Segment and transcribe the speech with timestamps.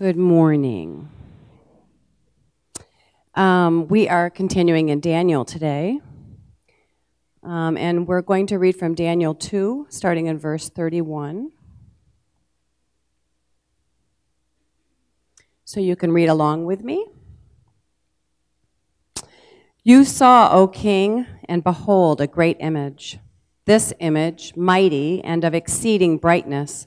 [0.00, 1.10] Good morning.
[3.34, 6.00] Um, we are continuing in Daniel today.
[7.42, 11.50] Um, and we're going to read from Daniel 2, starting in verse 31.
[15.66, 17.06] So you can read along with me.
[19.84, 23.18] You saw, O king, and behold, a great image.
[23.66, 26.86] This image, mighty and of exceeding brightness,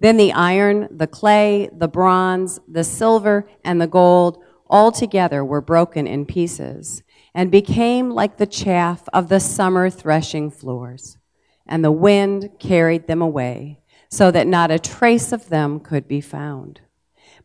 [0.00, 5.60] Then the iron, the clay, the bronze, the silver, and the gold all together were
[5.60, 7.02] broken in pieces
[7.34, 11.18] and became like the chaff of the summer threshing floors.
[11.66, 16.20] And the wind carried them away so that not a trace of them could be
[16.20, 16.80] found.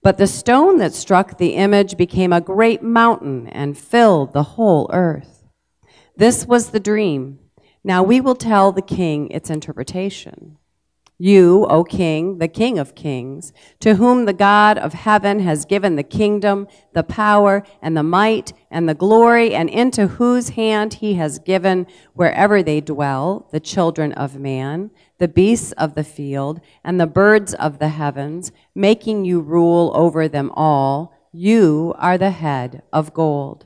[0.02, 4.90] But the stone that struck the image became a great mountain and filled the whole
[4.94, 5.44] earth.
[6.16, 7.40] This was the dream.
[7.84, 10.58] Now we will tell the king its interpretation.
[11.18, 15.96] You, O King, the King of kings, to whom the God of heaven has given
[15.96, 21.14] the kingdom, the power, and the might, and the glory, and into whose hand he
[21.14, 27.00] has given wherever they dwell, the children of man, the beasts of the field, and
[27.00, 32.82] the birds of the heavens, making you rule over them all, you are the head
[32.92, 33.66] of gold.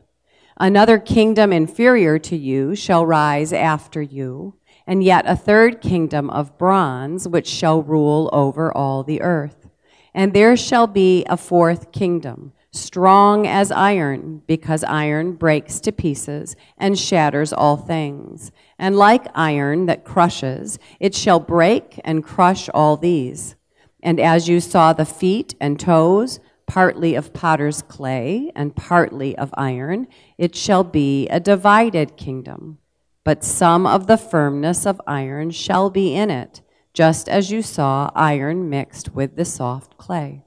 [0.59, 4.58] Another kingdom inferior to you shall rise after you
[4.89, 9.69] and yet a third kingdom of bronze, which shall rule over all the earth.
[10.15, 16.55] And there shall be a fourth kingdom, strong as iron, because iron breaks to pieces
[16.75, 18.51] and shatters all things.
[18.79, 23.55] And like iron that crushes, it shall break and crush all these.
[24.01, 29.53] And as you saw the feet and toes, partly of potter's clay and partly of
[29.55, 30.07] iron,
[30.39, 32.79] it shall be a divided kingdom
[33.23, 36.61] but some of the firmness of iron shall be in it,
[36.93, 40.43] just as you saw iron mixed with the soft clay.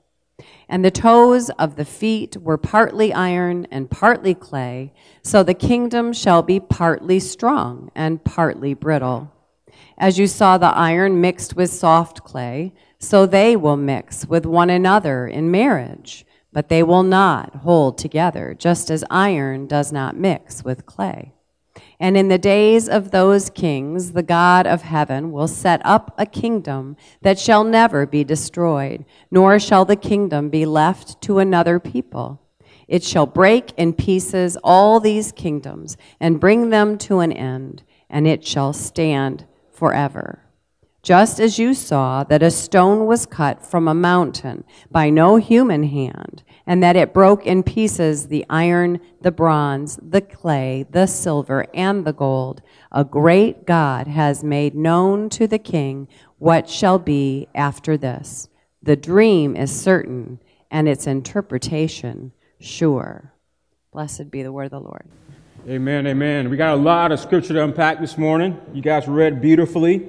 [0.68, 6.12] And the toes of the feet were partly iron and partly clay, so the kingdom
[6.12, 9.30] shall be partly strong and partly brittle.
[9.98, 14.70] As you saw the iron mixed with soft clay, so they will mix with one
[14.70, 20.64] another in marriage, but they will not hold together, just as iron does not mix
[20.64, 21.34] with clay.
[21.98, 26.26] And in the days of those kings, the God of heaven will set up a
[26.26, 32.40] kingdom that shall never be destroyed, nor shall the kingdom be left to another people.
[32.88, 38.26] It shall break in pieces all these kingdoms and bring them to an end, and
[38.26, 40.42] it shall stand forever.
[41.02, 45.84] Just as you saw that a stone was cut from a mountain by no human
[45.84, 51.66] hand, and that it broke in pieces the iron, the bronze, the clay, the silver,
[51.74, 52.62] and the gold.
[52.90, 56.08] A great God has made known to the king
[56.38, 58.48] what shall be after this.
[58.82, 60.40] The dream is certain,
[60.70, 63.32] and its interpretation sure.
[63.92, 65.06] Blessed be the word of the Lord.
[65.68, 66.50] Amen, amen.
[66.50, 68.60] We got a lot of scripture to unpack this morning.
[68.72, 70.08] You guys read beautifully.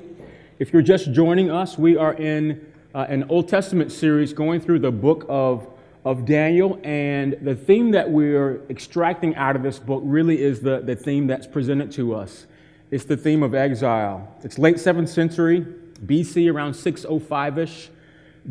[0.58, 2.66] If you're just joining us, we are in
[2.96, 5.68] uh, an Old Testament series going through the book of
[6.06, 10.82] of Daniel, and the theme that we're extracting out of this book really is the,
[10.82, 12.46] the theme that's presented to us.
[12.92, 14.36] It's the theme of exile.
[14.44, 15.66] It's late 7th century,
[16.06, 17.90] BC, around 605 ish.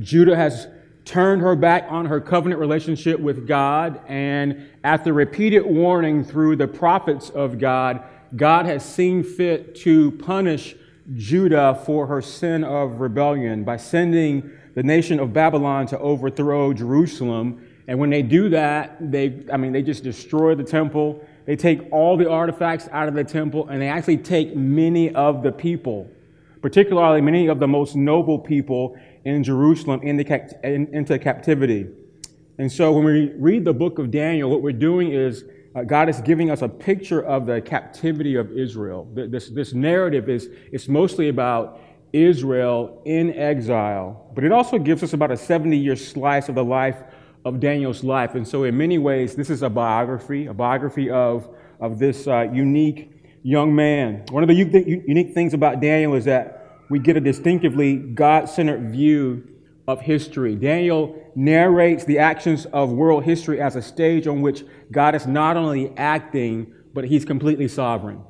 [0.00, 0.66] Judah has
[1.04, 6.68] turned her back on her covenant relationship with God, and after repeated warning through the
[6.68, 8.02] prophets of God,
[8.34, 10.74] God has seen fit to punish
[11.14, 17.66] Judah for her sin of rebellion by sending the nation of Babylon to overthrow Jerusalem.
[17.86, 21.26] And when they do that, they, I mean, they just destroy the temple.
[21.46, 25.42] They take all the artifacts out of the temple, and they actually take many of
[25.42, 26.08] the people,
[26.60, 31.88] particularly many of the most noble people in Jerusalem, into, captivity.
[32.58, 36.08] And so when we read the book of Daniel, what we're doing is uh, God
[36.08, 39.08] is giving us a picture of the captivity of Israel.
[39.14, 41.80] This, this narrative is it's mostly about
[42.12, 46.64] Israel in exile, but it also gives us about a 70 year slice of the
[46.64, 47.02] life
[47.44, 48.34] of Daniel's life.
[48.34, 51.48] And so, in many ways, this is a biography, a biography of,
[51.80, 53.10] of this uh, unique
[53.42, 54.24] young man.
[54.30, 58.90] One of the unique things about Daniel is that we get a distinctively God centered
[58.90, 59.48] view
[59.88, 60.54] of history.
[60.54, 65.56] Daniel narrates the actions of world history as a stage on which God is not
[65.56, 68.22] only acting, but he's completely sovereign.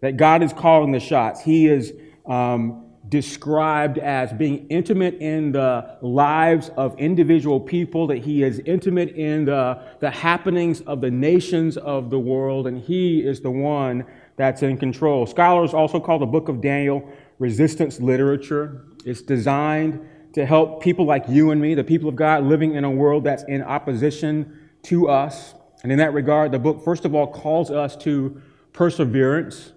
[0.00, 1.40] That God is calling the shots.
[1.40, 1.92] He is
[2.26, 9.10] um, described as being intimate in the lives of individual people, that he is intimate
[9.10, 14.04] in the, the happenings of the nations of the world, and he is the one
[14.36, 15.26] that's in control.
[15.26, 17.06] Scholars also call the book of Daniel
[17.38, 18.86] resistance literature.
[19.04, 20.00] It's designed
[20.32, 23.24] to help people like you and me, the people of God, living in a world
[23.24, 25.54] that's in opposition to us.
[25.82, 28.40] And in that regard, the book, first of all, calls us to
[28.72, 29.73] perseverance.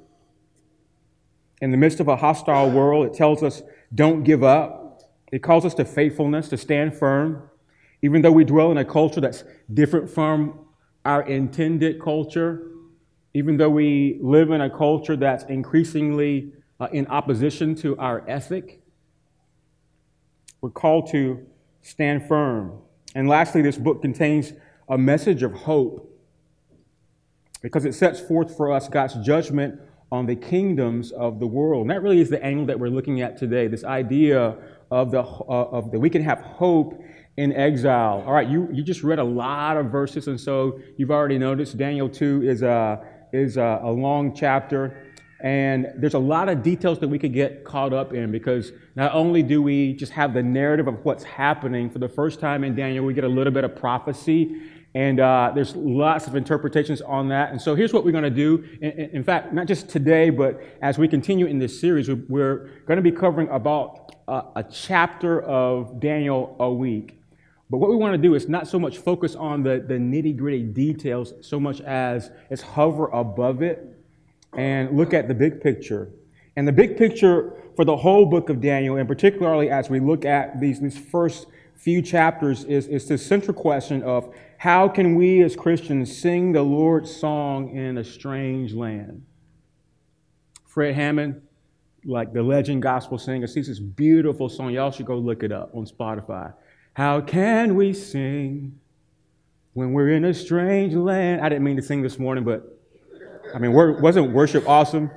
[1.61, 3.61] In the midst of a hostile world, it tells us
[3.93, 5.01] don't give up.
[5.31, 7.49] It calls us to faithfulness, to stand firm.
[8.01, 9.43] Even though we dwell in a culture that's
[9.73, 10.59] different from
[11.03, 12.71] our intended culture,
[13.33, 18.81] even though we live in a culture that's increasingly uh, in opposition to our ethic,
[20.61, 21.45] we're called to
[21.81, 22.79] stand firm.
[23.15, 24.53] And lastly, this book contains
[24.89, 26.13] a message of hope
[27.61, 29.79] because it sets forth for us God's judgment
[30.11, 31.81] on the kingdoms of the world.
[31.81, 34.55] And that really is the angle that we're looking at today this idea
[34.89, 37.01] of, the, uh, of that we can have hope
[37.35, 38.23] in exile.
[38.25, 41.77] All right, you, you just read a lot of verses, and so you've already noticed
[41.77, 45.03] Daniel 2 is a, is a, a long chapter.
[45.41, 49.13] And there's a lot of details that we could get caught up in because not
[49.13, 52.73] only do we just have the narrative of what's happening for the first time in
[52.75, 54.59] Daniel, we get a little bit of prophecy.
[54.97, 57.51] And uh, there's lots of interpretations on that.
[57.51, 58.67] And so here's what we're going to do.
[58.81, 62.95] In, in, fact, not just today, but as we continue in this series, we're going
[62.95, 67.21] to be covering about a, a chapter of Daniel a week.
[67.69, 70.35] But what we want to do is not so much focus on the, the nitty
[70.35, 73.99] gritty details so much as is hover above it
[74.57, 76.09] and look at the big picture.
[76.55, 80.25] And the big picture for the whole book of Daniel, and particularly as we look
[80.25, 81.45] at these, these first
[81.75, 86.63] few chapters, is, is this central question of how can we as Christians sing the
[86.63, 89.23] Lord's song in a strange land?
[90.65, 91.41] Fred Hammond,
[92.05, 94.71] like the legend gospel singer, sees this beautiful song.
[94.71, 96.53] Y'all should go look it up on Spotify.
[96.93, 98.79] How can we sing
[99.73, 101.41] when we're in a strange land?
[101.41, 102.79] I didn't mean to sing this morning, but
[103.53, 105.11] I mean, wasn't worship awesome?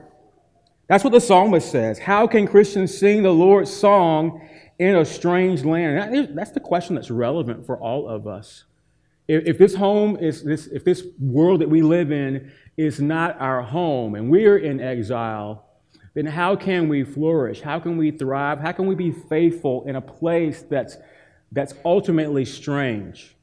[0.87, 1.99] That's what the psalmist says.
[1.99, 4.47] How can Christians sing the Lord's song
[4.79, 6.37] in a strange land?
[6.37, 8.65] That's the question that's relevant for all of us.
[9.33, 13.63] If this home is this, if this world that we live in is not our
[13.63, 15.67] home and we're in exile,
[16.15, 17.61] then how can we flourish?
[17.61, 18.59] How can we thrive?
[18.59, 20.97] How can we be faithful in a place that's,
[21.53, 23.37] that's ultimately strange?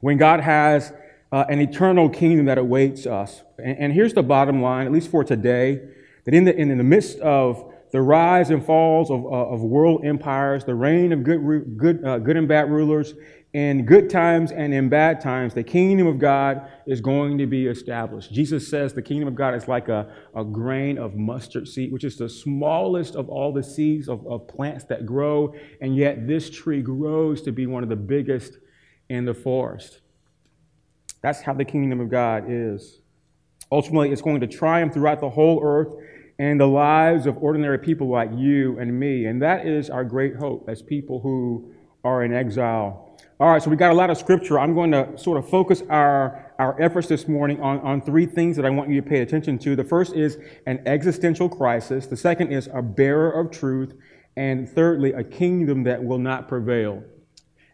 [0.00, 0.92] When God has
[1.32, 3.42] uh, an eternal kingdom that awaits us.
[3.58, 5.80] And, and, here's the bottom line, at least for today,
[6.24, 9.60] that in the, in, in the midst of the rise and falls of, uh, of
[9.62, 13.14] world empires, the reign of good, good, uh, good and bad rulers,
[13.56, 17.68] in good times and in bad times, the kingdom of God is going to be
[17.68, 18.30] established.
[18.30, 22.04] Jesus says the kingdom of God is like a, a grain of mustard seed, which
[22.04, 26.50] is the smallest of all the seeds of, of plants that grow, and yet this
[26.50, 28.58] tree grows to be one of the biggest
[29.08, 30.00] in the forest.
[31.22, 33.00] That's how the kingdom of God is.
[33.72, 35.94] Ultimately, it's going to triumph throughout the whole earth
[36.38, 39.24] and the lives of ordinary people like you and me.
[39.24, 41.72] And that is our great hope as people who
[42.04, 43.05] are in exile.
[43.38, 44.58] All right, so we got a lot of scripture.
[44.58, 48.56] I'm going to sort of focus our, our efforts this morning on, on three things
[48.56, 49.76] that I want you to pay attention to.
[49.76, 53.92] The first is an existential crisis, the second is a bearer of truth,
[54.38, 57.04] and thirdly, a kingdom that will not prevail.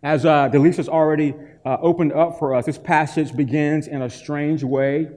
[0.02, 1.32] As uh, Delisa's already
[1.64, 5.10] uh, opened up for us, this passage begins in a strange way,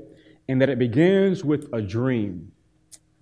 [0.47, 2.51] in that it begins with a dream.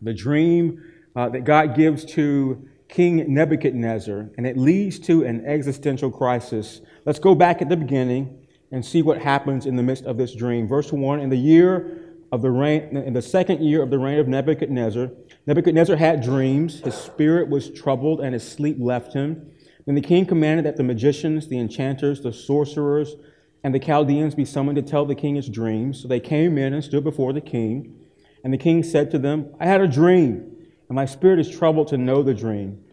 [0.01, 0.83] The dream
[1.15, 6.81] uh, that God gives to King Nebuchadnezzar, and it leads to an existential crisis.
[7.05, 10.35] Let's go back at the beginning and see what happens in the midst of this
[10.35, 10.67] dream.
[10.67, 11.97] Verse 1 In the year
[12.31, 15.09] of the reign, in the second year of the reign of Nebuchadnezzar,
[15.47, 16.81] Nebuchadnezzar had dreams.
[16.81, 19.51] His spirit was troubled, and his sleep left him.
[19.87, 23.15] Then the king commanded that the magicians, the enchanters, the sorcerers,
[23.63, 26.03] and the Chaldeans be summoned to tell the king his dreams.
[26.03, 27.95] So they came in and stood before the king.
[28.43, 30.52] And the king said to them, I had a dream,
[30.89, 32.83] and my spirit is troubled to know the dream.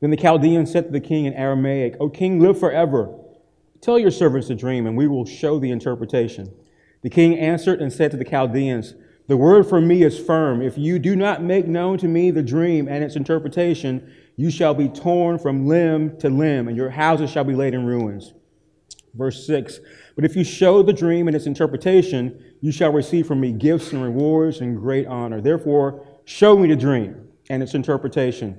[0.00, 3.14] Then the Chaldeans said to the king in Aramaic, O king, live forever.
[3.80, 6.52] Tell your servants the dream, and we will show the interpretation.
[7.02, 8.94] The king answered and said to the Chaldeans,
[9.26, 10.62] The word for me is firm.
[10.62, 14.74] If you do not make known to me the dream and its interpretation, you shall
[14.74, 18.34] be torn from limb to limb, and your houses shall be laid in ruins.
[19.14, 19.80] Verse 6
[20.14, 23.92] But if you show the dream and its interpretation, you shall receive from me gifts
[23.92, 25.40] and rewards and great honor.
[25.40, 28.58] Therefore, show me the dream and its interpretation.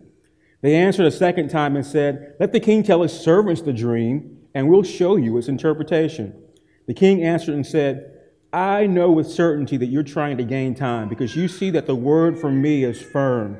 [0.61, 4.37] They answered a second time and said, Let the king tell his servants the dream,
[4.53, 6.39] and we'll show you its interpretation.
[6.85, 8.11] The king answered and said,
[8.53, 11.95] I know with certainty that you're trying to gain time because you see that the
[11.95, 13.57] word from me is firm.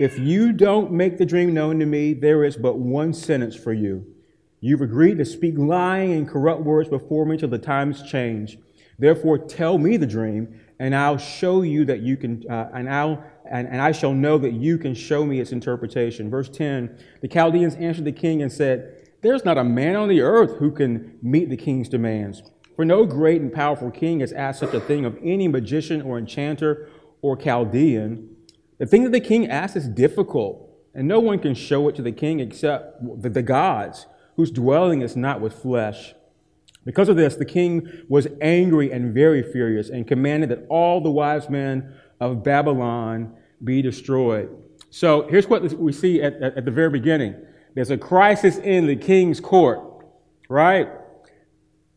[0.00, 3.72] If you don't make the dream known to me, there is but one sentence for
[3.72, 4.06] you.
[4.60, 8.58] You've agreed to speak lying and corrupt words before me till the times change.
[8.98, 13.22] Therefore, tell me the dream, and I'll show you that you can, uh, and I'll,
[13.52, 16.30] and, and I shall know that you can show me its interpretation.
[16.30, 20.22] Verse 10 The Chaldeans answered the king and said, There's not a man on the
[20.22, 22.42] earth who can meet the king's demands.
[22.74, 26.16] For no great and powerful king has asked such a thing of any magician or
[26.16, 26.88] enchanter
[27.20, 28.34] or Chaldean.
[28.78, 32.02] The thing that the king asks is difficult, and no one can show it to
[32.02, 34.06] the king except the, the gods,
[34.36, 36.14] whose dwelling is not with flesh.
[36.86, 41.10] Because of this, the king was angry and very furious and commanded that all the
[41.10, 44.50] wise men of Babylon be destroyed.
[44.90, 47.34] So here's what we see at, at, at the very beginning
[47.74, 49.80] there's a crisis in the king's court,
[50.48, 50.88] right?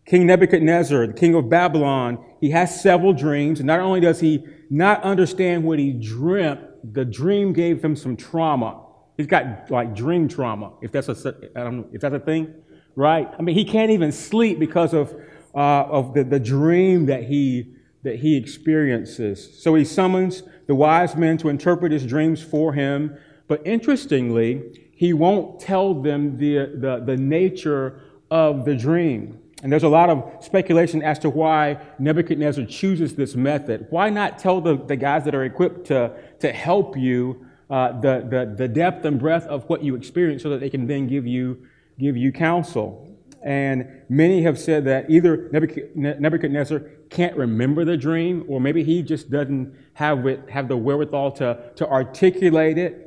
[0.06, 3.62] King Nebuchadnezzar, the king of Babylon, he has several dreams.
[3.62, 6.62] Not only does he not understand what he dreamt,
[6.94, 8.84] the dream gave him some trauma.
[9.18, 12.54] He's got like dream trauma, if that's a, I don't know, if that's a thing,
[12.96, 13.30] right?
[13.38, 15.14] I mean, he can't even sleep because of,
[15.56, 19.62] uh, of the, the dream that he, that he experiences.
[19.62, 23.18] So he summons the wise men to interpret his dreams for him.
[23.48, 29.40] But interestingly, he won't tell them the, the, the nature of the dream.
[29.62, 33.88] And there's a lot of speculation as to why Nebuchadnezzar chooses this method.
[33.90, 38.28] Why not tell the, the guys that are equipped to, to help you uh, the,
[38.30, 41.26] the, the depth and breadth of what you experience so that they can then give
[41.26, 41.66] you,
[41.98, 43.08] give you counsel?
[43.42, 46.80] And many have said that either Nebuchadnezzar
[47.10, 51.72] can't remember the dream, or maybe he just doesn't have, it, have the wherewithal to,
[51.76, 53.02] to articulate it.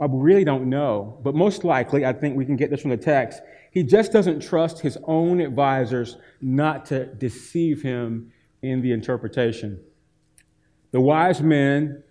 [0.00, 1.18] I really don't know.
[1.24, 4.40] But most likely, I think we can get this from the text he just doesn't
[4.40, 9.80] trust his own advisors not to deceive him in the interpretation.
[10.90, 12.02] The wise men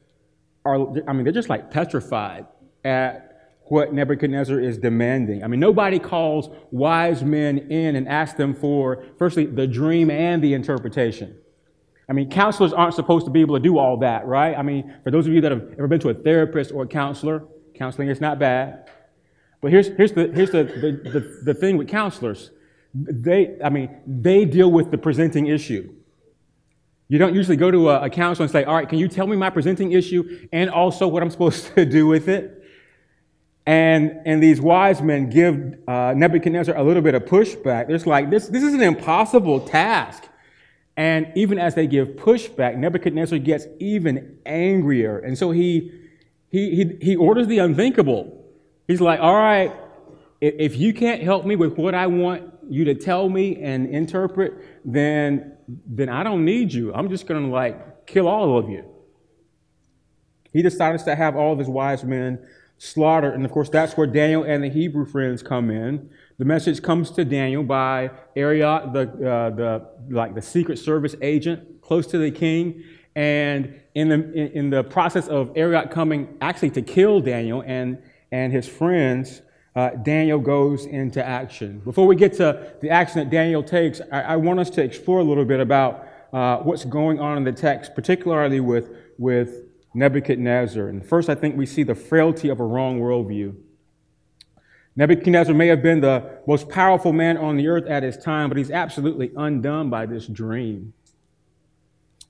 [0.64, 0.76] are,
[1.08, 2.48] I mean, they're just like petrified
[2.86, 3.26] at
[3.66, 5.44] what Nebuchadnezzar is demanding.
[5.44, 10.42] I mean, nobody calls wise men in and asks them for, firstly, the dream and
[10.42, 11.38] the interpretation.
[12.10, 14.58] I mean, counselors aren't supposed to be able to do all that, right?
[14.58, 16.88] I mean, for those of you that have ever been to a therapist or a
[16.88, 18.90] counselor, counseling is not bad.
[19.62, 22.50] But here's, here's, the, here's the, the, the, the thing with counselors.
[22.96, 25.94] They, I mean, they deal with the presenting issue.
[27.10, 29.28] You don't usually go to a, a, counselor and say, all right, can you tell
[29.28, 32.64] me my presenting issue and also what I'm supposed to do with it?
[33.68, 37.90] And, and these wise men give uh, Nebuchadnezzar a little bit of pushback.
[37.92, 40.29] It's like, this, this is an impossible task.
[41.00, 45.18] And even as they give pushback, Nebuchadnezzar gets even angrier.
[45.18, 45.94] And so he,
[46.50, 48.46] he, he, he orders the unthinkable.
[48.86, 49.74] He's like, all right,
[50.42, 54.56] if you can't help me with what I want you to tell me and interpret,
[54.84, 55.54] then,
[55.88, 56.94] then I don't need you.
[56.94, 58.84] I'm just going to like kill all of you.
[60.52, 62.46] He decides to have all of his wise men
[62.80, 63.36] slaughtered.
[63.36, 66.10] And of course, that's where Daniel and the Hebrew friends come in.
[66.40, 71.82] The message comes to Daniel by Arioch, the, uh, the, like the Secret Service agent
[71.82, 72.84] close to the king.
[73.16, 78.54] And in the, in, the process of Arioch coming actually to kill Daniel and and
[78.54, 79.42] his friends,
[79.76, 81.80] uh, Daniel goes into action.
[81.80, 85.20] Before we get to the action that Daniel takes, I, I want us to explore
[85.20, 89.64] a little bit about uh, what's going on in the text, particularly with, with
[90.00, 90.88] Nebuchadnezzar.
[90.88, 93.56] And first, I think we see the frailty of a wrong worldview.
[94.96, 98.58] Nebuchadnezzar may have been the most powerful man on the earth at his time, but
[98.58, 100.94] he's absolutely undone by this dream.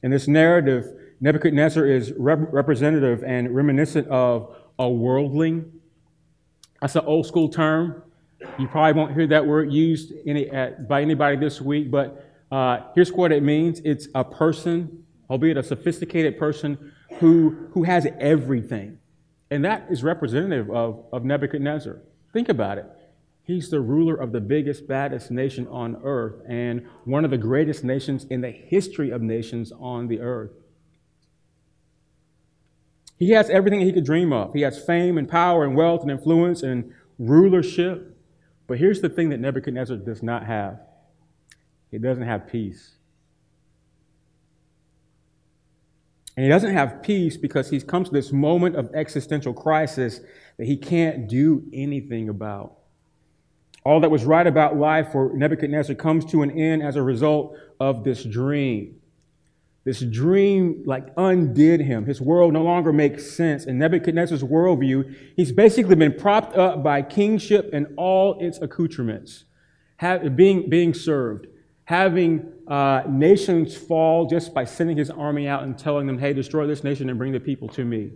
[0.04, 0.86] In this narrative,
[1.22, 5.80] Nebuchadnezzar is rep- representative and reminiscent of a worldling
[6.82, 8.04] that's an old school term.
[8.58, 12.82] You probably won't hear that word used any, at, by anybody this week, but uh,
[12.96, 19.00] here's what it means it's a person, albeit a sophisticated person, who, who has everything.
[19.52, 22.02] And that is representative of, of Nebuchadnezzar.
[22.32, 22.86] Think about it.
[23.44, 27.84] He's the ruler of the biggest, baddest nation on earth and one of the greatest
[27.84, 30.52] nations in the history of nations on the earth.
[33.18, 34.54] He has everything he could dream of.
[34.54, 38.16] He has fame and power and wealth and influence and rulership.
[38.68, 40.80] But here's the thing that Nebuchadnezzar does not have
[41.92, 42.99] he doesn't have peace.
[46.40, 50.22] And he doesn't have peace because he's come to this moment of existential crisis
[50.56, 52.78] that he can't do anything about.
[53.84, 57.58] All that was right about life for Nebuchadnezzar comes to an end as a result
[57.82, 59.02] of this dream.
[59.84, 62.06] This dream like undid him.
[62.06, 63.66] His world no longer makes sense.
[63.66, 69.44] In Nebuchadnezzar's worldview, he's basically been propped up by kingship and all its accoutrements,
[69.98, 71.48] have, being, being served,
[71.90, 76.68] having uh, nations fall just by sending his army out and telling them, hey, destroy
[76.68, 78.12] this nation and bring the people to me.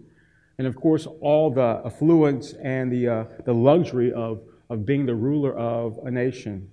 [0.60, 5.15] And of course, all the affluence and the, uh, the luxury of, of being the
[5.15, 6.70] ruler of a nation.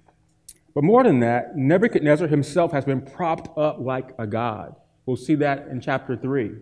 [0.74, 4.76] But more than that, Nebuchadnezzar himself has been propped up like a god.
[5.06, 6.52] We'll see that in chapter 3.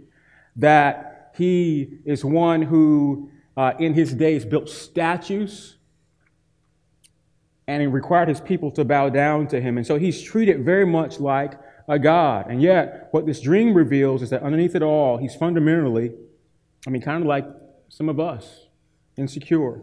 [0.54, 5.77] That he is one who, uh, in his days, built statues
[7.68, 9.76] and he required his people to bow down to him.
[9.76, 11.52] And so he's treated very much like
[11.86, 12.50] a god.
[12.50, 16.12] And yet, what this dream reveals is that underneath it all, he's fundamentally,
[16.86, 17.46] I mean, kind of like
[17.90, 18.68] some of us,
[19.18, 19.82] insecure.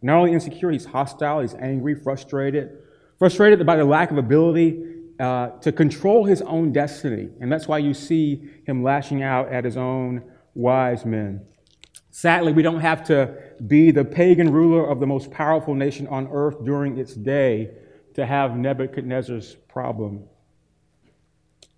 [0.00, 2.78] Not only insecure, he's hostile, he's angry, frustrated,
[3.18, 4.84] frustrated by the lack of ability
[5.18, 7.30] uh, to control his own destiny.
[7.40, 10.22] And that's why you see him lashing out at his own
[10.54, 11.44] wise men.
[12.18, 13.32] Sadly, we don't have to
[13.64, 17.70] be the pagan ruler of the most powerful nation on earth during its day
[18.14, 20.24] to have Nebuchadnezzar's problem.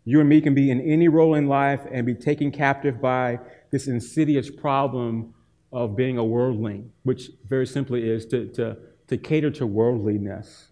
[0.07, 3.39] You and me can be in any role in life and be taken captive by
[3.71, 5.35] this insidious problem
[5.75, 8.79] of being a worldling, which very simply is to, to,
[9.09, 10.69] to cater to worldliness.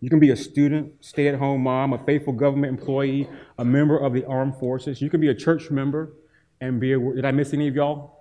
[0.00, 3.26] You can be a student, stay at home mom, a faithful government employee,
[3.58, 5.00] a member of the armed forces.
[5.00, 6.12] You can be a church member
[6.60, 6.98] and be a.
[6.98, 8.15] Did I miss any of y'all?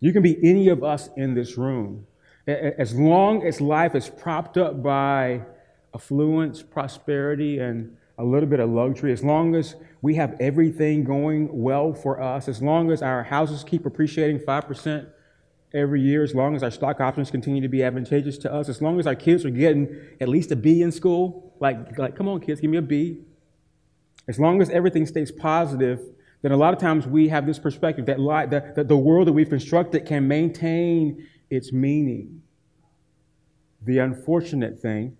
[0.00, 2.06] You can be any of us in this room.
[2.46, 5.42] As long as life is propped up by
[5.94, 11.48] affluence, prosperity, and a little bit of luxury, as long as we have everything going
[11.50, 15.06] well for us, as long as our houses keep appreciating 5%
[15.72, 18.80] every year, as long as our stock options continue to be advantageous to us, as
[18.80, 22.28] long as our kids are getting at least a B in school, like, like come
[22.28, 23.22] on, kids, give me a B.
[24.28, 26.00] As long as everything stays positive,
[26.44, 29.26] then a lot of times we have this perspective that, li- that, that the world
[29.28, 32.42] that we've constructed can maintain its meaning.
[33.86, 35.16] The unfortunate thing,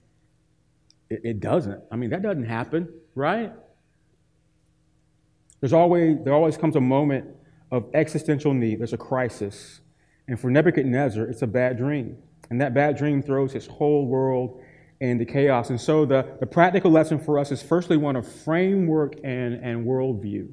[1.08, 1.82] it, it doesn't.
[1.90, 3.54] I mean, that doesn't happen, right?
[5.60, 7.24] There's always, there always comes a moment
[7.70, 8.80] of existential need.
[8.80, 9.80] There's a crisis.
[10.28, 12.18] And for Nebuchadnezzar, it's a bad dream.
[12.50, 14.60] And that bad dream throws his whole world
[15.00, 15.70] into chaos.
[15.70, 19.86] And so the, the practical lesson for us is firstly one of framework and, and
[19.86, 20.50] worldview.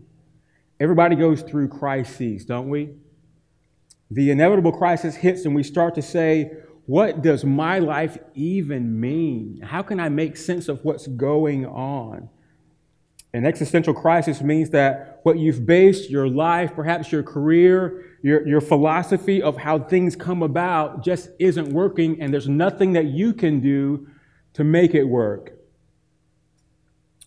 [0.81, 2.89] Everybody goes through crises, don't we?
[4.09, 6.53] The inevitable crisis hits, and we start to say,
[6.87, 9.61] What does my life even mean?
[9.61, 12.29] How can I make sense of what's going on?
[13.31, 18.59] An existential crisis means that what you've based your life, perhaps your career, your, your
[18.59, 23.59] philosophy of how things come about just isn't working, and there's nothing that you can
[23.59, 24.07] do
[24.53, 25.51] to make it work.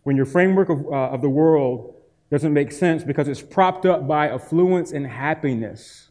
[0.03, 1.94] When your framework of, uh, of the world
[2.35, 6.11] doesn't make sense because it's propped up by affluence and happiness.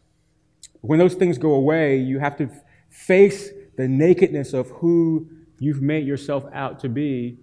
[0.80, 2.48] When those things go away, you have to
[2.88, 7.36] face the nakedness of who you've made yourself out to be.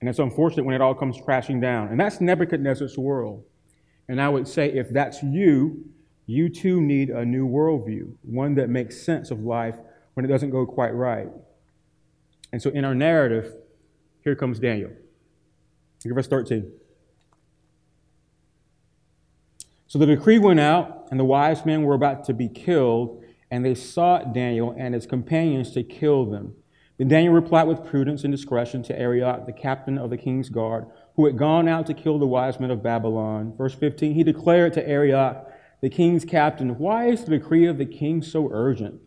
[0.00, 1.88] And it's unfortunate when it all comes crashing down.
[1.88, 3.42] And that's Nebuchadnezzar's world.
[4.08, 5.86] And I would say if that's you,
[6.26, 9.76] you too need a new worldview, one that makes sense of life
[10.12, 11.28] when it doesn't go quite right.
[12.52, 13.54] And so in our narrative,
[14.22, 14.90] here comes Daniel.
[16.04, 16.70] Look verse 13.
[19.86, 23.64] So the decree went out, and the wise men were about to be killed, and
[23.64, 26.54] they sought Daniel and his companions to kill them.
[26.96, 30.86] Then Daniel replied with prudence and discretion to Arioch, the captain of the king's guard,
[31.16, 33.54] who had gone out to kill the wise men of Babylon.
[33.56, 35.46] Verse 15, he declared to Arioch,
[35.82, 39.00] the king's captain, Why is the decree of the king so urgent?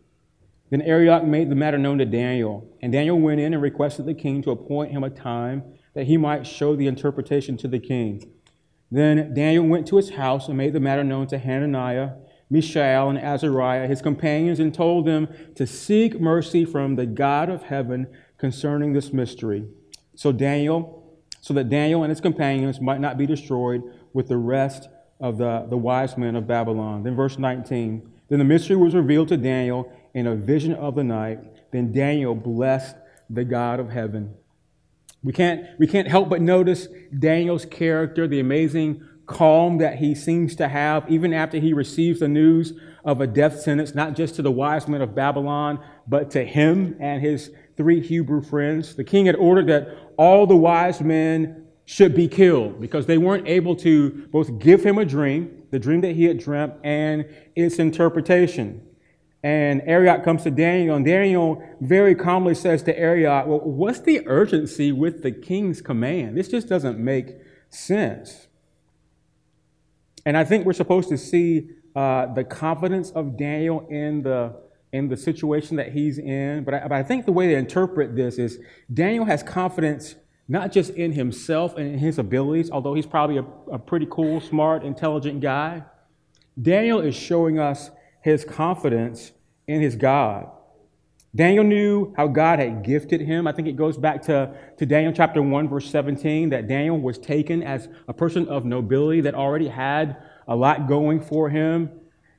[0.70, 4.14] Then Arioch made the matter known to Daniel, and Daniel went in and requested the
[4.14, 5.62] king to appoint him a time
[5.96, 8.30] that he might show the interpretation to the king.
[8.90, 12.10] Then Daniel went to his house and made the matter known to Hananiah,
[12.50, 17.62] Mishael, and Azariah, his companions, and told them to seek mercy from the God of
[17.62, 18.06] heaven
[18.36, 19.64] concerning this mystery.
[20.14, 21.02] So Daniel
[21.40, 23.82] so that Daniel and his companions might not be destroyed
[24.12, 27.04] with the rest of the, the wise men of Babylon.
[27.04, 31.04] Then, verse 19 Then the mystery was revealed to Daniel in a vision of the
[31.04, 31.38] night.
[31.72, 32.96] Then Daniel blessed
[33.30, 34.34] the God of heaven.
[35.26, 36.86] We can't, we can't help but notice
[37.18, 42.28] Daniel's character, the amazing calm that he seems to have, even after he receives the
[42.28, 46.44] news of a death sentence, not just to the wise men of Babylon, but to
[46.44, 48.94] him and his three Hebrew friends.
[48.94, 53.48] The king had ordered that all the wise men should be killed because they weren't
[53.48, 57.80] able to both give him a dream, the dream that he had dreamt, and its
[57.80, 58.80] interpretation.
[59.46, 64.26] And Arioch comes to Daniel, and Daniel very calmly says to Arioch, Well, what's the
[64.26, 66.36] urgency with the king's command?
[66.36, 67.28] This just doesn't make
[67.70, 68.48] sense.
[70.24, 74.52] And I think we're supposed to see uh, the confidence of Daniel in the,
[74.92, 76.64] in the situation that he's in.
[76.64, 78.58] But I, but I think the way to interpret this is
[78.92, 80.16] Daniel has confidence
[80.48, 84.40] not just in himself and in his abilities, although he's probably a, a pretty cool,
[84.40, 85.84] smart, intelligent guy.
[86.60, 89.30] Daniel is showing us his confidence
[89.66, 90.50] in his God.
[91.34, 93.46] Daniel knew how God had gifted him.
[93.46, 97.18] I think it goes back to, to Daniel chapter 1, verse 17, that Daniel was
[97.18, 100.16] taken as a person of nobility that already had
[100.48, 101.90] a lot going for him.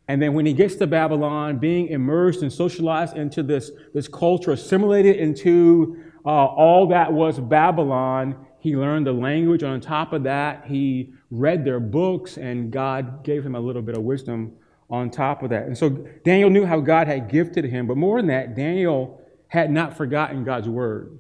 [0.07, 4.51] And then when he gets to Babylon, being immersed and socialized into this, this culture,
[4.51, 9.61] assimilated into uh, all that was Babylon, he learned the language.
[9.61, 13.95] On top of that, he read their books, and God gave him a little bit
[13.95, 14.53] of wisdom
[14.89, 15.65] on top of that.
[15.65, 19.71] And so Daniel knew how God had gifted him, but more than that, Daniel had
[19.71, 21.19] not forgotten God's word.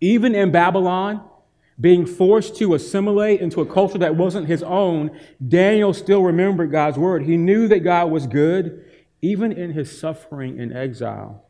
[0.00, 1.22] Even in Babylon,
[1.80, 6.98] being forced to assimilate into a culture that wasn't his own, Daniel still remembered God's
[6.98, 7.24] word.
[7.24, 8.84] He knew that God was good,
[9.20, 11.42] even in his suffering in exile.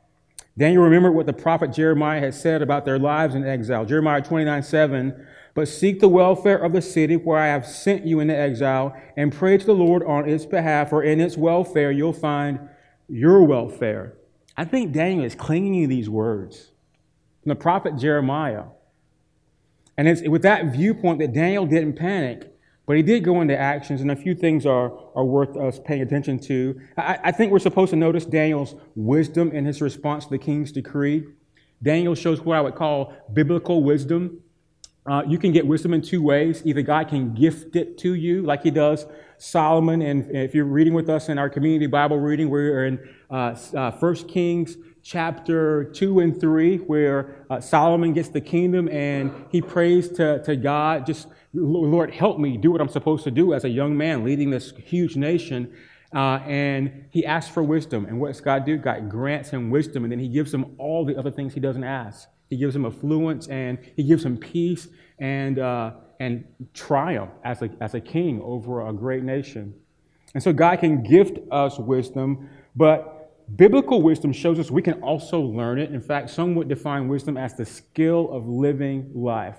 [0.59, 3.85] Daniel remembered what the prophet Jeremiah had said about their lives in exile.
[3.85, 8.21] Jeremiah 29 7 but seek the welfare of the city where I have sent you
[8.21, 12.13] into exile, and pray to the Lord on its behalf, for in its welfare you'll
[12.13, 12.61] find
[13.09, 14.19] your welfare.
[14.55, 16.73] I think Daniel is clinging to these words
[17.43, 18.65] from the prophet Jeremiah.
[19.97, 22.53] And it's with that viewpoint that Daniel didn't panic,
[22.87, 26.03] but he did go into actions, and a few things are, are worth us paying
[26.03, 26.79] attention to.
[26.99, 30.71] I, I think we're supposed to notice Daniel's wisdom in his response to the king's
[30.71, 31.25] decree.
[31.83, 34.43] Daniel shows what I would call biblical wisdom.
[35.07, 36.63] Uh, you can get wisdom in two ways.
[36.65, 39.07] Either God can gift it to you, like He does
[39.39, 40.03] Solomon.
[40.03, 43.93] And if you're reading with us in our community Bible reading, we're in uh, uh,
[43.93, 50.09] 1 Kings chapter 2 and 3, where uh, Solomon gets the kingdom and he prays
[50.09, 53.69] to, to God, just, Lord, help me do what I'm supposed to do as a
[53.69, 55.73] young man leading this huge nation.
[56.13, 58.07] Uh, and he asks for wisdom.
[58.07, 58.77] And what does God do?
[58.77, 61.85] God grants him wisdom, and then he gives him all the other things he doesn't
[61.85, 62.29] ask.
[62.49, 67.71] He gives him affluence and he gives him peace and, uh, and triumph as a,
[67.81, 69.75] as a king over a great nation.
[70.35, 75.41] And so God can gift us wisdom, but biblical wisdom shows us we can also
[75.41, 75.91] learn it.
[75.93, 79.57] In fact, some would define wisdom as the skill of living life.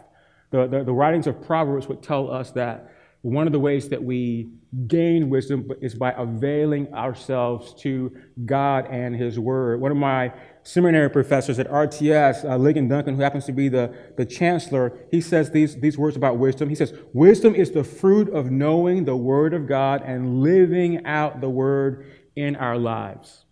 [0.51, 4.01] The, the, the writings of Proverbs would tell us that one of the ways that
[4.01, 4.51] we
[4.87, 9.81] gain wisdom is by availing ourselves to God and His Word.
[9.81, 10.31] One of my
[10.67, 15.21] seminary professors at RTS, uh, Ligon Duncan, who happens to be the, the chancellor, he
[15.21, 16.67] says these, these words about wisdom.
[16.67, 21.39] He says, Wisdom is the fruit of knowing the Word of God and living out
[21.39, 23.45] the Word in our lives.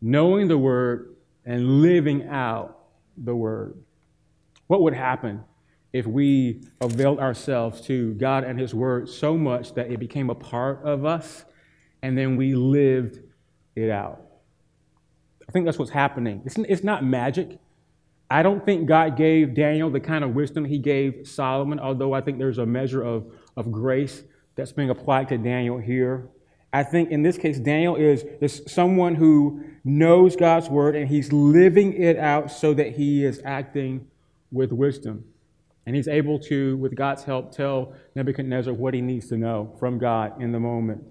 [0.00, 2.80] Knowing the Word and living out
[3.16, 3.80] the Word.
[4.66, 5.44] What would happen
[5.92, 10.34] if we availed ourselves to God and His Word so much that it became a
[10.34, 11.44] part of us
[12.02, 13.20] and then we lived
[13.76, 14.33] it out.
[15.48, 16.42] I think that's what's happening.
[16.44, 17.58] It's, it's not magic.
[18.30, 22.20] I don't think God gave Daniel the kind of wisdom he gave Solomon, although I
[22.20, 23.26] think there's a measure of,
[23.56, 24.22] of grace
[24.56, 26.28] that's being applied to Daniel here.
[26.72, 31.32] I think in this case, Daniel is, is someone who knows God's word and he's
[31.32, 34.08] living it out so that he is acting
[34.50, 35.24] with wisdom.
[35.86, 39.98] And he's able to, with God's help, tell Nebuchadnezzar what he needs to know from
[39.98, 41.04] God in the moment.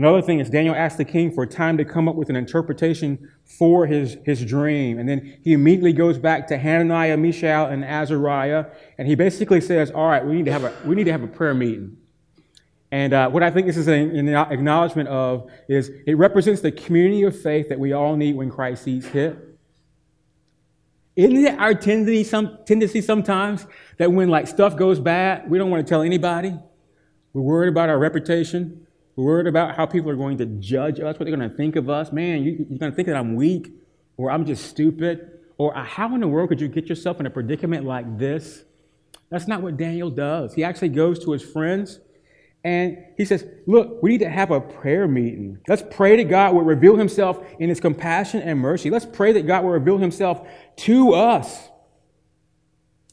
[0.00, 3.30] Another thing is Daniel asked the king for time to come up with an interpretation
[3.44, 4.98] for his, his dream.
[4.98, 8.64] And then he immediately goes back to Hananiah, Mishael, and Azariah.
[8.96, 11.22] And he basically says, all right, we need to have a, we need to have
[11.22, 11.98] a prayer meeting.
[12.90, 16.72] And uh, what I think this is an, an acknowledgement of is it represents the
[16.72, 19.36] community of faith that we all need when crises hit.
[21.14, 23.66] Isn't it our tendency, some, tendency sometimes
[23.98, 26.58] that when like stuff goes bad, we don't want to tell anybody?
[27.34, 28.86] We're worried about our reputation.
[29.20, 31.76] We're worried about how people are going to judge us, what they're going to think
[31.76, 32.10] of us.
[32.10, 33.70] Man, you, are going to think that I'm weak
[34.16, 35.40] or I'm just stupid.
[35.58, 38.64] Or how in the world could you get yourself in a predicament like this?
[39.28, 40.54] That's not what Daniel does.
[40.54, 42.00] He actually goes to his friends
[42.64, 45.58] and he says, Look, we need to have a prayer meeting.
[45.68, 48.88] Let's pray that God will reveal himself in his compassion and mercy.
[48.88, 51.68] Let's pray that God will reveal himself to us.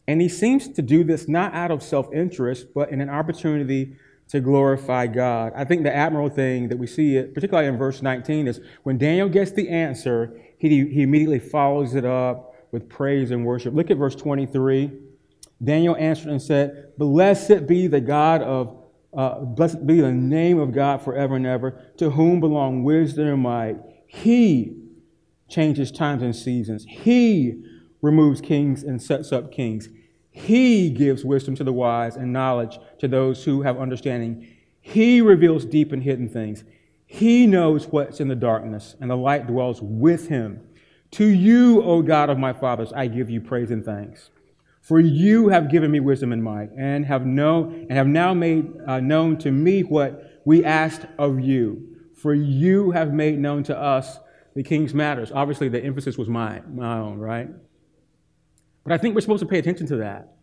[0.07, 3.97] And he seems to do this not out of self interest, but in an opportunity
[4.29, 5.53] to glorify God.
[5.55, 8.97] I think the admirable thing that we see, it, particularly in verse 19, is when
[8.97, 13.73] Daniel gets the answer, he, he immediately follows it up with praise and worship.
[13.73, 14.91] Look at verse 23.
[15.63, 18.77] Daniel answered and said, Blessed be the God of
[19.13, 23.41] uh, blessed be the name of God forever and ever, to whom belong wisdom and
[23.41, 23.77] might.
[24.05, 24.77] He
[25.49, 26.85] changes times and seasons.
[26.87, 27.63] He
[28.01, 29.89] removes kings and sets up kings.
[30.29, 34.47] He gives wisdom to the wise and knowledge to those who have understanding.
[34.79, 36.63] He reveals deep and hidden things.
[37.05, 40.61] He knows what's in the darkness, and the light dwells with him.
[41.11, 44.29] To you, O God of my fathers, I give you praise and thanks.
[44.81, 48.71] For you have given me wisdom and might, and have known and have now made
[48.87, 51.97] uh, known to me what we asked of you.
[52.15, 54.19] For you have made known to us
[54.55, 55.31] the king's matters.
[55.33, 57.49] Obviously, the emphasis was my, my own, right?
[58.83, 60.36] But I think we're supposed to pay attention to that.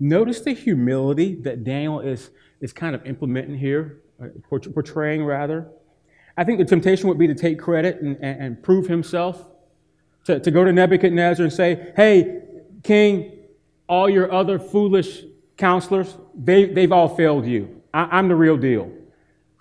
[0.00, 2.30] Notice the humility that Daniel is,
[2.62, 5.68] is kind of implementing here, uh, portraying rather.
[6.38, 9.46] I think the temptation would be to take credit and, and, and prove himself,
[10.24, 12.42] to, to go to Nebuchadnezzar and say, hey,
[12.82, 13.32] king,
[13.88, 15.22] all your other foolish
[15.58, 17.82] counselors, they, they've all failed you.
[17.92, 18.90] I, am the real deal.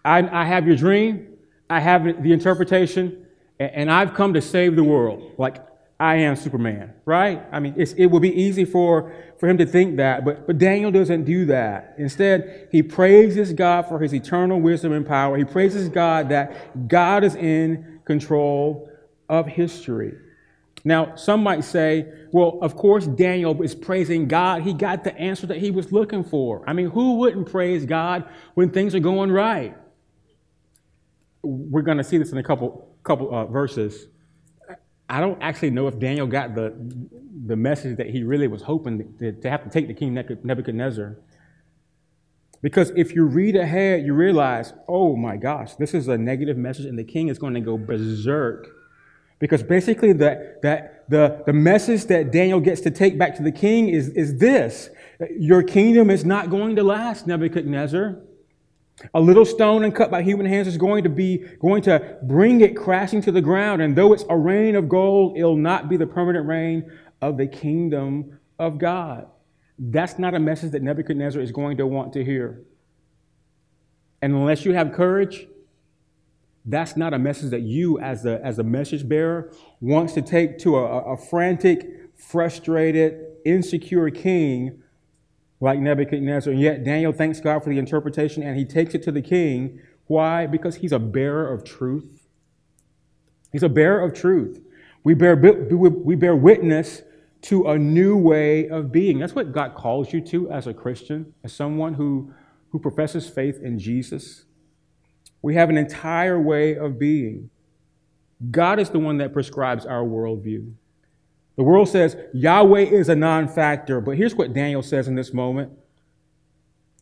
[0.06, 1.28] I, I have your dream,
[1.70, 3.26] I have the interpretation,
[3.60, 5.34] and I've come to save the world.
[5.38, 5.58] Like,
[6.00, 7.44] I am Superman, right?
[7.52, 10.92] I mean, it would be easy for, for him to think that, but, but Daniel
[10.92, 11.96] doesn't do that.
[11.98, 15.36] Instead, he praises God for his eternal wisdom and power.
[15.38, 18.90] He praises God that God is in control
[19.28, 20.14] of history.
[20.86, 24.62] Now, some might say, well, of course, Daniel is praising God.
[24.62, 26.64] He got the answer that he was looking for.
[26.66, 29.76] I mean, who wouldn't praise God when things are going right?
[31.42, 34.08] We're going to see this in a couple, couple uh, verses.
[35.10, 36.74] I don't actually know if Daniel got the,
[37.46, 41.18] the message that he really was hoping to, to have to take to king Nebuchadnezzar.
[42.62, 46.86] Because if you read ahead, you realize, oh my gosh, this is a negative message,
[46.86, 48.68] and the king is going to go berserk.
[49.40, 53.54] Because basically, the, that, the, the message that Daniel gets to take back to the
[53.54, 54.90] king is, is this
[55.38, 58.22] Your kingdom is not going to last, Nebuchadnezzar.
[59.14, 62.62] A little stone and cut by human hands is going to be going to bring
[62.62, 63.82] it crashing to the ground.
[63.82, 67.48] And though it's a reign of gold, it'll not be the permanent reign of the
[67.48, 69.28] kingdom of God.
[69.78, 72.64] That's not a message that Nebuchadnezzar is going to want to hear.
[74.22, 75.48] And unless you have courage,
[76.66, 80.60] that's not a message that you, as a, as a message bearer, wants to take
[80.60, 84.84] to a, a frantic, frustrated, insecure king
[85.60, 86.54] like Nebuchadnezzar.
[86.54, 89.82] And yet Daniel thanks God for the interpretation and he takes it to the king.
[90.08, 90.48] Why?
[90.48, 92.28] Because he's a bearer of truth.
[93.52, 94.62] He's a bearer of truth.
[95.04, 97.02] We bear, we bear witness
[97.44, 99.20] to a new way of being.
[99.20, 102.34] That's what God calls you to as a Christian, as someone who,
[102.70, 104.46] who professes faith in Jesus.
[105.42, 107.50] We have an entire way of being.
[108.52, 110.74] God is the one that prescribes our worldview.
[111.60, 115.34] The world says Yahweh is a non factor, but here's what Daniel says in this
[115.34, 115.74] moment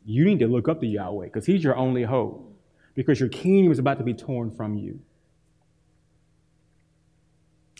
[0.04, 2.58] you need to look up to Yahweh because he's your only hope,
[2.96, 5.00] because your kingdom is about to be torn from you.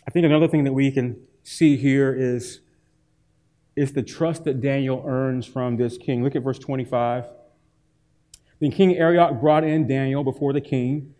[0.06, 2.60] I think another thing that we can see here is,
[3.74, 6.22] is the trust that Daniel earns from this king.
[6.22, 7.24] Look at verse 25.
[8.60, 11.12] Then King Arioch brought in Daniel before the king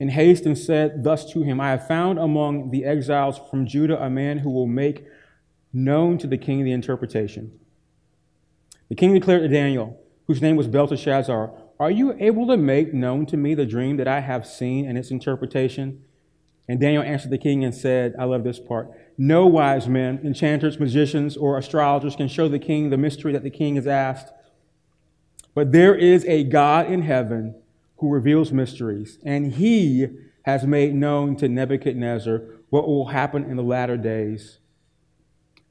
[0.00, 4.02] in haste and said thus to him, I have found among the exiles from Judah
[4.02, 5.04] a man who will make
[5.72, 7.52] known to the king the interpretation.
[8.88, 13.26] The king declared to Daniel, whose name was Belteshazzar, Are you able to make known
[13.26, 16.02] to me the dream that I have seen and its interpretation?
[16.66, 18.90] And Daniel answered the king and said, I love this part.
[19.18, 23.50] No wise men, enchanters, magicians, or astrologers can show the king the mystery that the
[23.50, 24.32] king has asked.
[25.54, 27.54] But there is a God in heaven
[28.00, 30.08] who reveals mysteries, and he
[30.42, 34.58] has made known to Nebuchadnezzar what will happen in the latter days.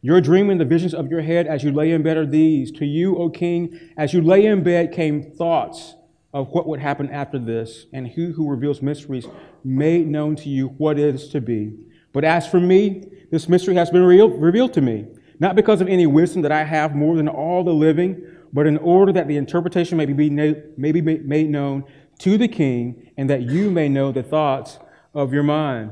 [0.02, 2.72] Your dream and the visions of your head as you lay in bed are these.
[2.74, 5.96] To you, O king, as you lay in bed came thoughts
[6.32, 9.26] of what would happen after this, and he who reveals mysteries
[9.64, 11.74] made known to you what is to be.
[12.14, 15.08] But as for me, this mystery has been revealed to me,
[15.40, 18.22] not because of any wisdom that I have more than all the living,
[18.54, 21.84] but in order that the interpretation may be, may be made known
[22.20, 24.80] to the king, and that you may know the thoughts
[25.14, 25.92] of your mind.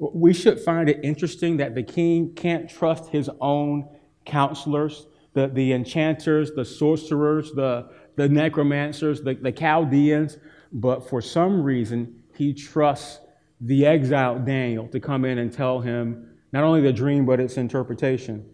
[0.00, 3.88] We should find it interesting that the king can't trust his own
[4.24, 10.38] counselors, the, the enchanters, the sorcerers, the, the necromancers, the, the Chaldeans,
[10.72, 13.20] but for some reason, he trusts
[13.60, 17.56] the exiled Daniel to come in and tell him not only the dream, but its
[17.56, 18.44] interpretation.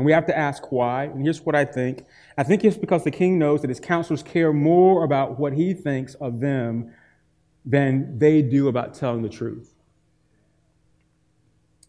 [0.00, 1.04] And we have to ask why.
[1.04, 2.06] And here's what I think
[2.38, 5.74] I think it's because the king knows that his counselors care more about what he
[5.74, 6.94] thinks of them
[7.66, 9.74] than they do about telling the truth.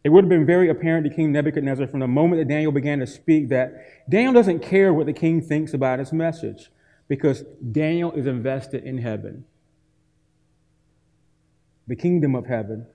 [0.03, 2.99] It would have been very apparent to King Nebuchadnezzar from the moment that Daniel began
[2.99, 3.75] to speak that
[4.09, 6.69] Daniel doesn't care what the king thinks about his message
[7.07, 9.45] because Daniel is invested in heaven,
[11.87, 12.87] the kingdom of heaven.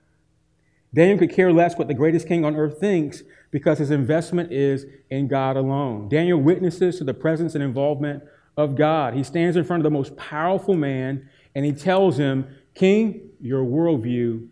[0.93, 4.85] Daniel could care less what the greatest king on earth thinks because his investment is
[5.09, 6.09] in God alone.
[6.09, 8.23] Daniel witnesses to the presence and involvement
[8.57, 9.13] of God.
[9.13, 13.63] He stands in front of the most powerful man and he tells him, King, your
[13.63, 14.47] worldview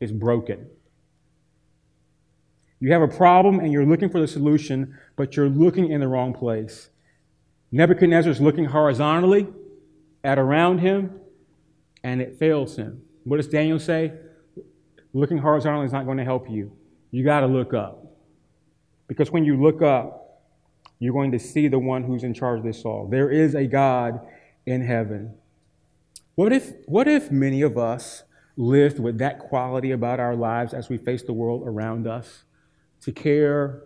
[0.00, 0.66] is broken.
[2.80, 6.08] You have a problem and you're looking for the solution, but you're looking in the
[6.08, 6.90] wrong place.
[7.72, 9.46] Nebuchadnezzar is looking horizontally
[10.24, 11.20] at around him,
[12.02, 13.02] and it fails him.
[13.24, 14.12] What does Daniel say?
[15.12, 16.72] Looking horizontally is not going to help you.
[17.10, 18.07] You got to look up.
[19.08, 20.42] Because when you look up,
[21.00, 23.08] you're going to see the one who's in charge of this all.
[23.08, 24.20] There is a God
[24.66, 25.34] in heaven.
[26.34, 28.22] What if, what if many of us
[28.56, 32.44] lived with that quality about our lives as we face the world around us?
[33.02, 33.82] To care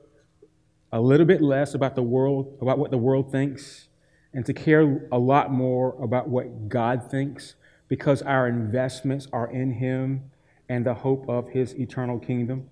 [0.90, 3.88] a little bit less about the world, about what the world thinks,
[4.34, 7.54] and to care a lot more about what God thinks
[7.88, 10.30] because our investments are in Him
[10.68, 12.70] and the hope of His eternal kingdom.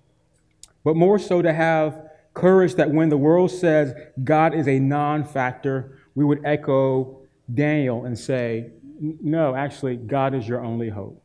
[0.83, 5.23] But more so to have courage that when the world says God is a non
[5.23, 7.21] factor, we would echo
[7.53, 11.21] Daniel and say, No, actually, God is your only hope.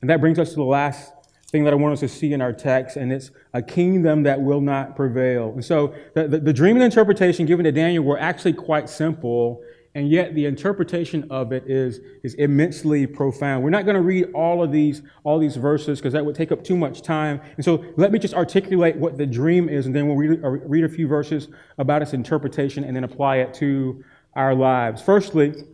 [0.00, 1.12] And that brings us to the last
[1.50, 4.40] thing that I want us to see in our text, and it's a kingdom that
[4.40, 5.52] will not prevail.
[5.52, 9.62] And so the, the, the dream and interpretation given to Daniel were actually quite simple,
[9.96, 13.64] and yet the interpretation of it is, is immensely profound.
[13.64, 16.52] We're not going to read all of these, all these verses because that would take
[16.52, 17.40] up too much time.
[17.56, 20.48] And so let me just articulate what the dream is, and then we'll read, uh,
[20.48, 24.04] read a few verses about its interpretation and then apply it to
[24.34, 25.00] our lives.
[25.00, 25.64] Firstly,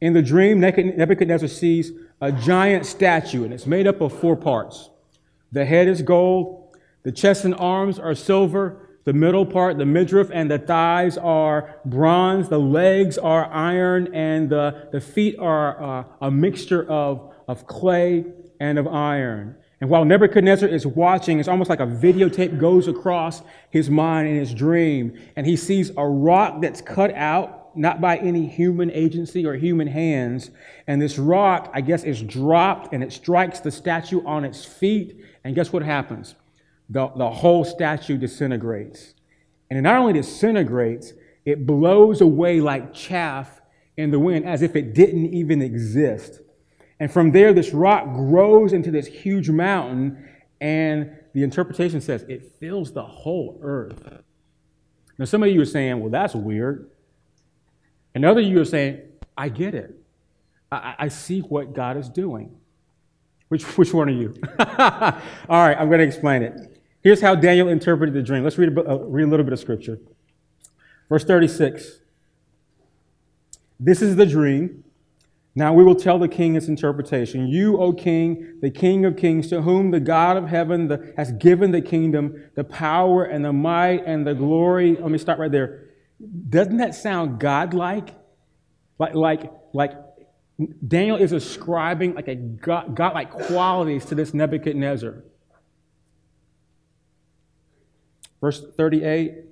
[0.00, 1.92] in the dream, Nebuchadnezzar sees
[2.22, 4.88] a giant statue, and it's made up of four parts.
[5.52, 10.30] The head is gold, the chest and arms are silver, the middle part, the midriff,
[10.32, 16.04] and the thighs are bronze, the legs are iron, and the, the feet are uh,
[16.20, 18.24] a mixture of, of clay
[18.60, 19.56] and of iron.
[19.80, 24.36] And while Nebuchadnezzar is watching, it's almost like a videotape goes across his mind in
[24.36, 29.46] his dream, and he sees a rock that's cut out not by any human agency
[29.46, 30.50] or human hands.
[30.86, 35.16] And this rock, I guess, is dropped and it strikes the statue on its feet.
[35.44, 36.34] And guess what happens?
[36.90, 39.14] The, the whole statue disintegrates.
[39.70, 41.12] And it not only disintegrates,
[41.44, 43.60] it blows away like chaff
[43.96, 46.40] in the wind as if it didn't even exist.
[46.98, 50.28] And from there, this rock grows into this huge mountain,
[50.60, 54.22] and the interpretation says it fills the whole earth.
[55.16, 56.90] Now, some of you are saying, well, that's weird.
[58.14, 59.00] And other you are saying,
[59.36, 59.94] I get it.
[60.70, 62.56] I, I see what God is doing.
[63.48, 64.34] Which, which one are you?
[64.58, 66.79] All right, I'm going to explain it.
[67.02, 68.44] Here's how Daniel interpreted the dream.
[68.44, 69.98] Let's read a, uh, read a little bit of scripture.
[71.08, 72.00] Verse 36.
[73.78, 74.84] This is the dream.
[75.54, 77.48] Now we will tell the king its interpretation.
[77.48, 81.32] You, O king, the king of kings, to whom the God of heaven the, has
[81.32, 84.96] given the kingdom, the power and the might and the glory.
[84.96, 85.88] Let me stop right there.
[86.48, 88.14] Doesn't that sound godlike?
[88.98, 89.94] Like, like, like
[90.86, 95.24] Daniel is ascribing like a god, godlike qualities to this Nebuchadnezzar.
[98.40, 99.50] Verse 38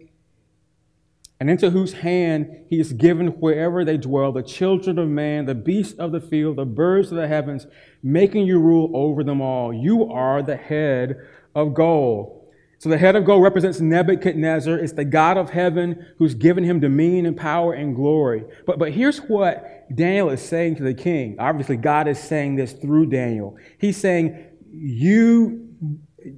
[1.40, 5.54] and into whose hand he is given wherever they dwell, the children of man, the
[5.54, 7.66] beasts of the field, the birds of the heavens,
[8.02, 9.72] making you rule over them all.
[9.72, 11.16] You are the head
[11.54, 12.34] of gold.
[12.80, 14.78] So the head of gold represents Nebuchadnezzar.
[14.78, 18.44] It's the God of heaven who's given him dominion and power and glory.
[18.66, 21.36] But, but here's what Daniel is saying to the king.
[21.38, 23.56] Obviously, God is saying this through Daniel.
[23.78, 25.68] He's saying, you,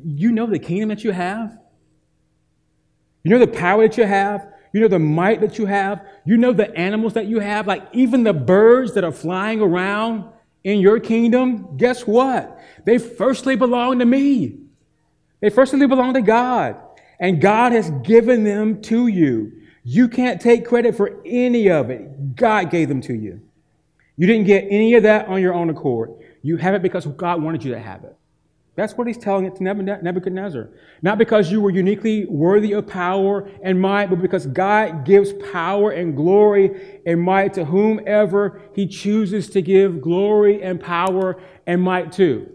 [0.05, 1.60] you know the kingdom that you have?
[3.23, 4.47] You know the power that you have?
[4.73, 6.07] You know the might that you have?
[6.25, 7.67] You know the animals that you have?
[7.67, 10.25] Like even the birds that are flying around
[10.65, 11.77] in your kingdom?
[11.77, 12.61] Guess what?
[12.85, 14.59] They firstly belong to me.
[15.41, 16.77] They firstly belong to God,
[17.19, 19.53] and God has given them to you.
[19.85, 22.37] You can't take credit for any of it.
[22.37, 23.41] God gave them to you.
[24.17, 26.11] You didn't get any of that on your own accord.
[26.43, 28.15] You have it because God wanted you to have it.
[28.81, 30.71] That's what he's telling it to Nebuchadnezzar.
[31.03, 35.91] Not because you were uniquely worthy of power and might, but because God gives power
[35.91, 42.11] and glory and might to whomever he chooses to give glory and power and might
[42.13, 42.51] to.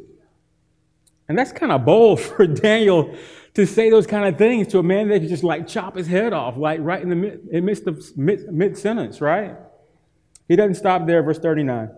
[1.29, 3.15] And that's kind of bold for Daniel
[3.53, 6.07] to say those kind of things to a man that could just like chop his
[6.07, 9.55] head off, like right in the midst of mid, sentence, right?
[10.47, 11.91] He doesn't stop there, verse 39.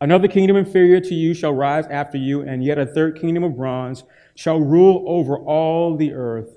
[0.00, 3.56] Another kingdom inferior to you shall rise after you, and yet a third kingdom of
[3.56, 6.56] bronze shall rule over all the earth.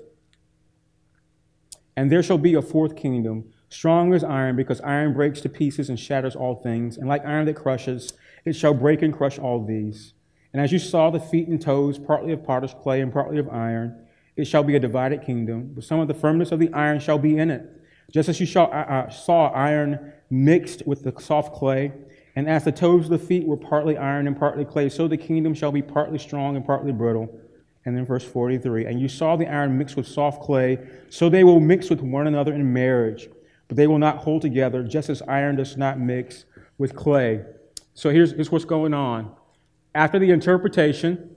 [1.96, 5.90] And there shall be a fourth kingdom, strong as iron, because iron breaks to pieces
[5.90, 6.96] and shatters all things.
[6.96, 8.14] And like iron that crushes,
[8.46, 10.14] it shall break and crush all these.
[10.54, 13.48] And as you saw the feet and toes, partly of potter's clay and partly of
[13.50, 15.72] iron, it shall be a divided kingdom.
[15.74, 17.68] But some of the firmness of the iron shall be in it,
[18.10, 21.92] just as you saw, uh, uh, saw iron mixed with the soft clay.
[22.36, 25.16] And as the toes of the feet were partly iron and partly clay, so the
[25.16, 27.28] kingdom shall be partly strong and partly brittle.
[27.84, 30.78] And then verse 43 And you saw the iron mixed with soft clay,
[31.10, 33.28] so they will mix with one another in marriage,
[33.68, 36.44] but they will not hold together, just as iron does not mix
[36.78, 37.44] with clay.
[37.94, 39.32] So here's, here's what's going on.
[39.94, 41.36] After the interpretation,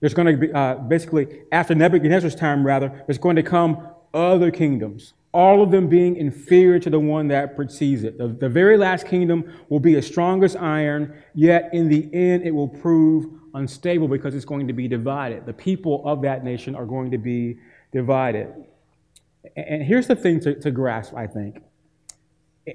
[0.00, 4.50] there's going to be, uh, basically, after Nebuchadnezzar's time, rather, there's going to come other
[4.50, 8.16] kingdoms, all of them being inferior to the one that precedes it.
[8.16, 12.44] The, the very last kingdom will be as strong as iron, yet in the end
[12.44, 15.44] it will prove unstable because it's going to be divided.
[15.44, 17.58] The people of that nation are going to be
[17.92, 18.48] divided.
[19.56, 21.60] And here's the thing to, to grasp, I think.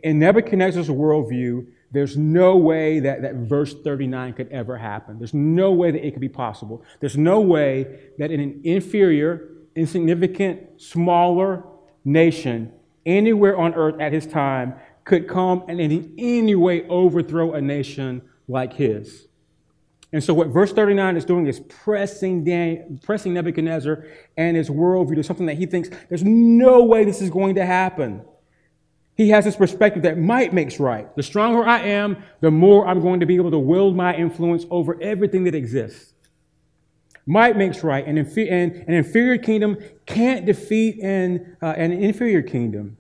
[0.04, 5.18] In Nebuchadnezzar's worldview, there's no way that, that verse 39 could ever happen.
[5.18, 6.84] There's no way that it could be possible.
[7.00, 11.64] There's no way that in an inferior, insignificant, smaller
[12.04, 12.72] nation
[13.06, 14.74] anywhere on earth at his time
[15.04, 19.28] could come and in any way overthrow a nation like his.
[20.12, 24.06] And so, what verse 39 is doing is pressing, Dan, pressing Nebuchadnezzar
[24.38, 27.66] and his worldview to something that he thinks there's no way this is going to
[27.66, 28.24] happen.
[29.16, 31.14] He has this perspective that might makes right.
[31.16, 34.66] The stronger I am, the more I'm going to be able to wield my influence
[34.72, 36.14] over everything that exists.
[37.30, 38.04] Might makes right.
[38.08, 39.78] An, infer- and an inferior kingdom
[40.08, 42.98] can't defeat an, uh, an inferior kingdom.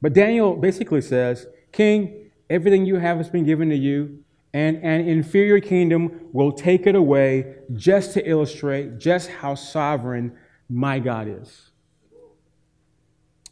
[0.00, 4.24] But Daniel basically says, King, everything you have has been given to you
[4.54, 10.34] and an inferior kingdom will take it away just to illustrate just how sovereign
[10.70, 11.70] my God is.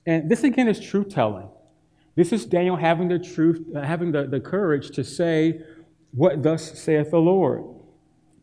[0.07, 1.51] And this again is truth telling.
[2.15, 5.61] This is Daniel having the truth, having the, the courage to say,
[6.13, 7.76] What thus saith the Lord?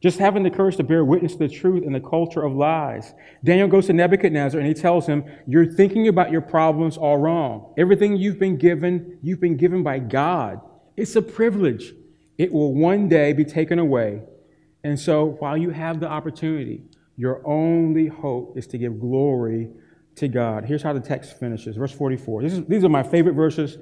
[0.04, 3.14] Just having the courage to bear witness to the truth in the culture of lies.
[3.42, 7.74] Daniel goes to Nebuchadnezzar and he tells him, You're thinking about your problems all wrong.
[7.78, 10.60] Everything you've been given, you've been given by God.
[10.98, 11.94] It's a privilege.
[12.38, 14.24] It will one day be taken away.
[14.84, 16.84] And so while you have the opportunity,
[17.16, 19.70] your only hope is to give glory
[20.16, 20.66] to God.
[20.66, 21.78] Here's how the text finishes.
[21.78, 22.44] Verse 44.
[22.44, 23.78] Is, these are my favorite verses.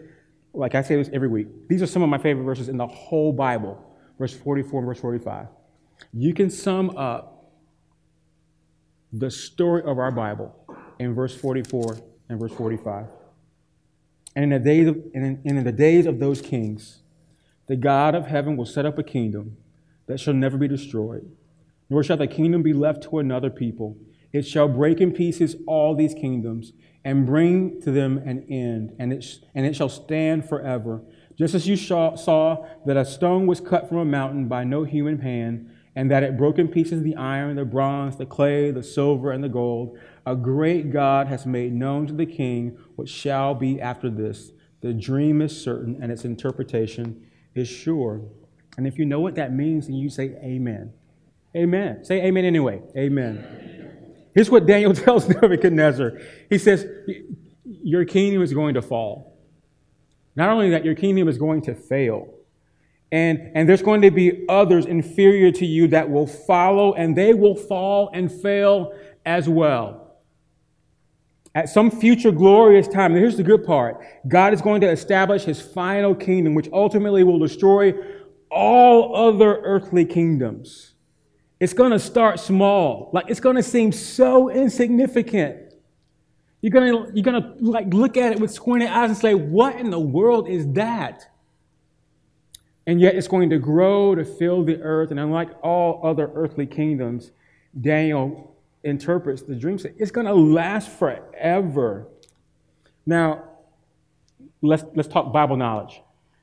[0.54, 1.48] Like I say this every week.
[1.68, 3.84] These are some of my favorite verses in the whole Bible.
[4.20, 5.48] Verse 44 and verse 45.
[6.14, 7.52] You can sum up
[9.14, 10.56] the story of our Bible
[11.00, 11.98] in verse 44
[12.30, 13.08] and verse 45.
[14.36, 17.00] And in the days of, and in the days of those kings,
[17.68, 19.58] the God of heaven will set up a kingdom
[20.08, 21.30] that shall never be destroyed,
[21.90, 23.98] nor shall the kingdom be left to another people.
[24.32, 26.72] It shall break in pieces all these kingdoms
[27.04, 31.02] and bring to them an end, and it, sh- and it shall stand forever.
[31.36, 35.20] Just as you saw that a stone was cut from a mountain by no human
[35.20, 39.32] hand, and that it broke in pieces the iron, the bronze, the clay, the silver,
[39.32, 43.82] and the gold, a great God has made known to the king what shall be
[43.82, 44.52] after this.
[44.82, 48.22] The dream is certain, and its interpretation is sure.
[48.78, 50.94] And if you know what that means, then you say amen.
[51.56, 52.06] Amen.
[52.06, 52.82] Say amen anyway.
[52.96, 54.30] Amen.
[54.34, 56.20] Here's what Daniel tells Nebuchadnezzar.
[56.50, 56.86] He says,
[57.66, 59.38] Your kingdom is going to fall.
[60.36, 62.34] Not only that, your kingdom is going to fail.
[63.12, 67.34] And, and there's going to be others inferior to you that will follow, and they
[67.34, 68.94] will fall and fail
[69.26, 70.02] as well.
[71.54, 75.62] At some future glorious time, here's the good part God is going to establish his
[75.62, 77.94] final kingdom, which ultimately will destroy
[78.50, 80.94] all other earthly kingdoms.
[81.60, 83.10] It's going to start small.
[83.14, 85.74] Like it's going to seem so insignificant.
[86.62, 89.34] You're going to, you're going to like look at it with squinted eyes and say,
[89.34, 91.28] what in the world is that?
[92.88, 95.12] And yet it's going to grow to fill the earth.
[95.12, 97.32] And unlike all other earthly kingdoms,
[97.80, 102.08] Daniel interprets the dream, it's going to last forever.
[103.06, 103.44] Now,
[104.62, 106.02] let's, let's talk Bible knowledge.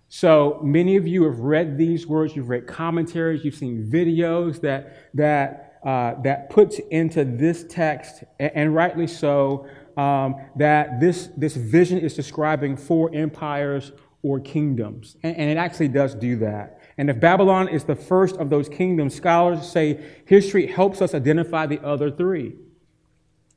[0.09, 5.11] So many of you have read these words, you've read commentaries, you've seen videos that,
[5.15, 9.69] that, uh, that puts into this text, and, and rightly so,
[9.99, 13.93] um, that this, this vision is describing four empires
[14.23, 15.17] or kingdoms.
[15.23, 16.81] And, and it actually does do that.
[16.97, 21.67] And if Babylon is the first of those kingdoms, scholars say history helps us identify
[21.67, 22.57] the other three.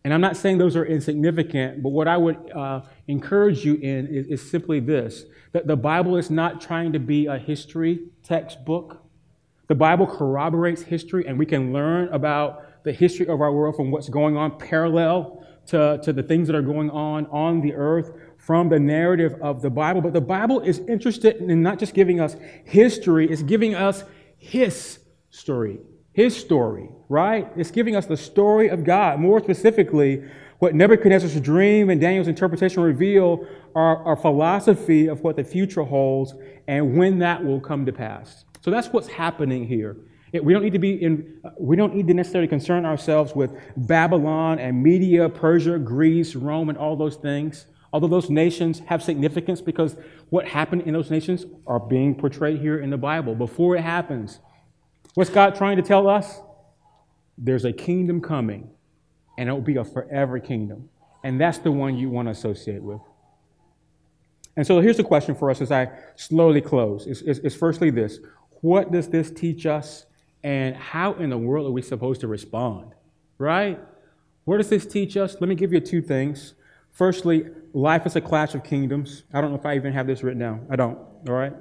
[0.03, 4.07] And I'm not saying those are insignificant, but what I would uh, encourage you in
[4.07, 9.03] is, is simply this that the Bible is not trying to be a history textbook.
[9.67, 13.91] The Bible corroborates history, and we can learn about the history of our world from
[13.91, 18.11] what's going on parallel to, to the things that are going on on the earth
[18.51, 20.01] from the narrative of the Bible.
[20.01, 22.35] But the Bible is interested in not just giving us
[22.65, 24.03] history, it's giving us
[24.37, 24.99] His
[25.29, 25.79] story.
[26.11, 27.47] His story, right?
[27.55, 29.21] It's giving us the story of God.
[29.21, 30.25] More specifically,
[30.59, 36.33] what Nebuchadnezzar's dream and Daniel's interpretation reveal are our philosophy of what the future holds
[36.67, 38.43] and when that will come to pass.
[38.59, 39.95] So that's what's happening here.
[40.33, 43.51] We don't need to be in, uh, we don't need to necessarily concern ourselves with
[43.77, 47.67] Babylon and Media, Persia, Greece, Rome, and all those things.
[47.93, 49.97] Although those nations have significance because
[50.29, 54.39] what happened in those nations are being portrayed here in the Bible before it happens.
[55.13, 56.39] What's God trying to tell us?
[57.37, 58.69] There's a kingdom coming,
[59.37, 60.89] and it will be a forever kingdom.
[61.23, 63.01] And that's the one you want to associate with.
[64.55, 67.07] And so here's the question for us as I slowly close.
[67.07, 68.19] Is, is, is firstly this
[68.61, 70.05] What does this teach us
[70.43, 72.93] and how in the world are we supposed to respond?
[73.37, 73.79] Right?
[74.45, 75.35] What does this teach us?
[75.39, 76.53] Let me give you two things.
[76.91, 79.23] Firstly, life is a clash of kingdoms.
[79.33, 80.67] I don't know if I even have this written down.
[80.69, 80.97] I don't.
[81.27, 81.53] All right?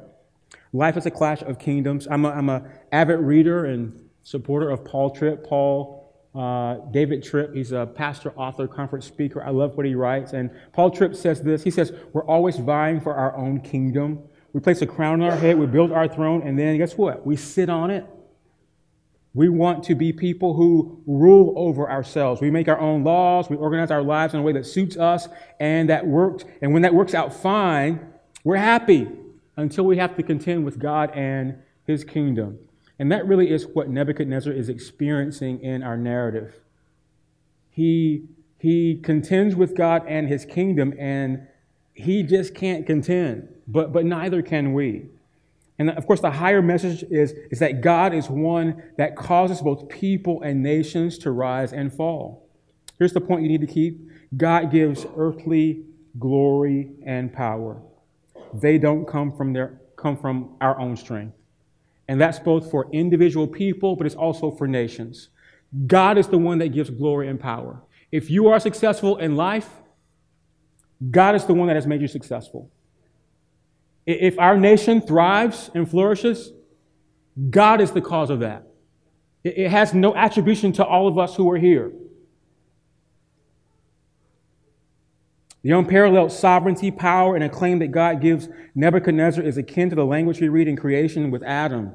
[0.73, 2.07] Life is a clash of kingdoms.
[2.11, 5.45] I'm a, I'm a avid reader and supporter of Paul Tripp.
[5.45, 6.01] Paul
[6.35, 9.43] uh, David Tripp, he's a pastor, author, conference speaker.
[9.43, 10.33] I love what he writes.
[10.33, 14.23] And Paul Tripp says this He says, We're always vying for our own kingdom.
[14.53, 17.25] We place a crown on our head, we build our throne, and then guess what?
[17.25, 18.05] We sit on it
[19.33, 22.41] we want to be people who rule over ourselves.
[22.41, 23.49] We make our own laws.
[23.49, 25.29] We organize our lives in a way that suits us
[25.61, 26.45] and that works.
[26.61, 28.01] And when that works out fine,
[28.43, 29.07] we're happy
[29.57, 32.59] until we have to contend with God and his kingdom.
[32.99, 36.61] And that really is what Nebuchadnezzar is experiencing in our narrative.
[37.71, 38.27] He,
[38.59, 41.47] he contends with God and his kingdom, and
[41.95, 45.07] he just can't contend, but, but neither can we.
[45.81, 49.89] And of course, the higher message is, is that God is one that causes both
[49.89, 52.47] people and nations to rise and fall.
[52.99, 53.99] Here's the point you need to keep
[54.37, 55.87] God gives earthly
[56.19, 57.81] glory and power.
[58.53, 61.35] They don't come from, their, come from our own strength.
[62.09, 65.31] And that's both for individual people, but it's also for nations.
[65.87, 67.81] God is the one that gives glory and power.
[68.13, 69.71] If you are successful in life,
[71.11, 72.71] God is the one that has made you successful.
[74.07, 76.53] If our nation thrives and flourishes,
[77.51, 78.67] God is the cause of that.
[79.43, 81.93] It has no attribution to all of us who are here.
[85.63, 90.41] The unparalleled sovereignty, power, and acclaim that God gives Nebuchadnezzar is akin to the language
[90.41, 91.93] we read in creation with Adam.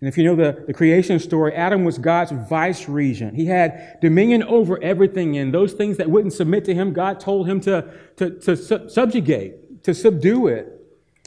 [0.00, 3.36] And if you know the, the creation story, Adam was God's vice regent.
[3.36, 7.48] He had dominion over everything, and those things that wouldn't submit to him, God told
[7.48, 10.81] him to, to, to subjugate, to subdue it.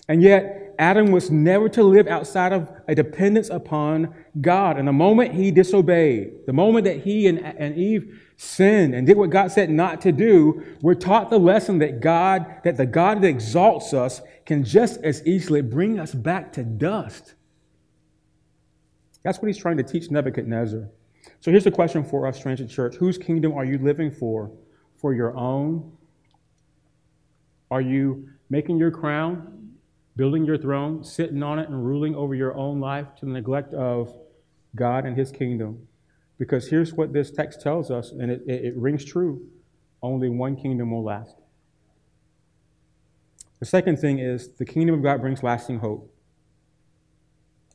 [0.08, 4.78] And yet, Adam was never to live outside of a dependence upon God.
[4.78, 9.18] And the moment he disobeyed, the moment that he and, and Eve sinned and did
[9.18, 13.22] what God said not to do, we're taught the lesson that God, that the God
[13.22, 17.34] that exalts us can just as easily bring us back to dust.
[19.24, 20.88] That's what he's trying to teach Nebuchadnezzar.
[21.40, 24.52] So here's the question for us, Transit Church Whose kingdom are you living for?
[24.98, 25.92] For your own?
[27.72, 29.55] Are you making your crown
[30.16, 33.74] building your throne, sitting on it, and ruling over your own life to the neglect
[33.74, 34.14] of
[34.76, 35.88] God and His kingdom.
[36.38, 39.48] Because here's what this text tells us, and it, it, it rings true
[40.02, 41.36] only one kingdom will last.
[43.60, 46.12] The second thing is the kingdom of God brings lasting hope.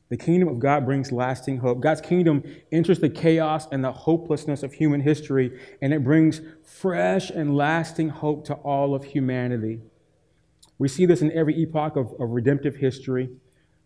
[0.09, 1.79] The kingdom of God brings lasting hope.
[1.79, 7.29] God's kingdom enters the chaos and the hopelessness of human history, and it brings fresh
[7.29, 9.79] and lasting hope to all of humanity.
[10.81, 13.29] We see this in every epoch of, of redemptive history.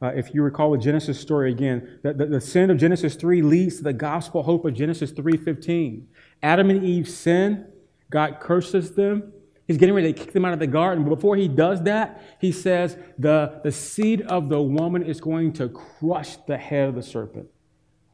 [0.01, 3.41] Uh, if you recall the Genesis story again, the, the, the, sin of Genesis 3
[3.41, 6.05] leads to the gospel hope of Genesis 3.15.
[6.41, 7.67] Adam and Eve sin,
[8.09, 9.33] God curses them.
[9.67, 11.03] He's getting ready to kick them out of the garden.
[11.03, 15.51] But before he does that, he says the, the seed of the woman is going
[15.53, 17.47] to crush the head of the serpent.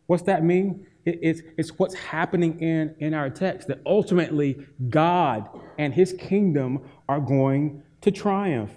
[0.07, 0.88] What's that mean?
[1.05, 6.82] It, it's, it's what's happening in, in our text, that ultimately God and his kingdom
[7.07, 8.72] are going to triumph.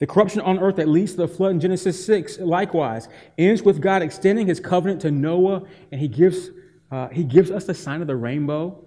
[0.00, 3.82] The corruption on earth that leads to the flood in Genesis 6, likewise, ends with
[3.82, 5.62] God extending his covenant to Noah,
[5.92, 6.48] and he gives,
[6.90, 8.82] uh, he gives us the sign of the rainbow,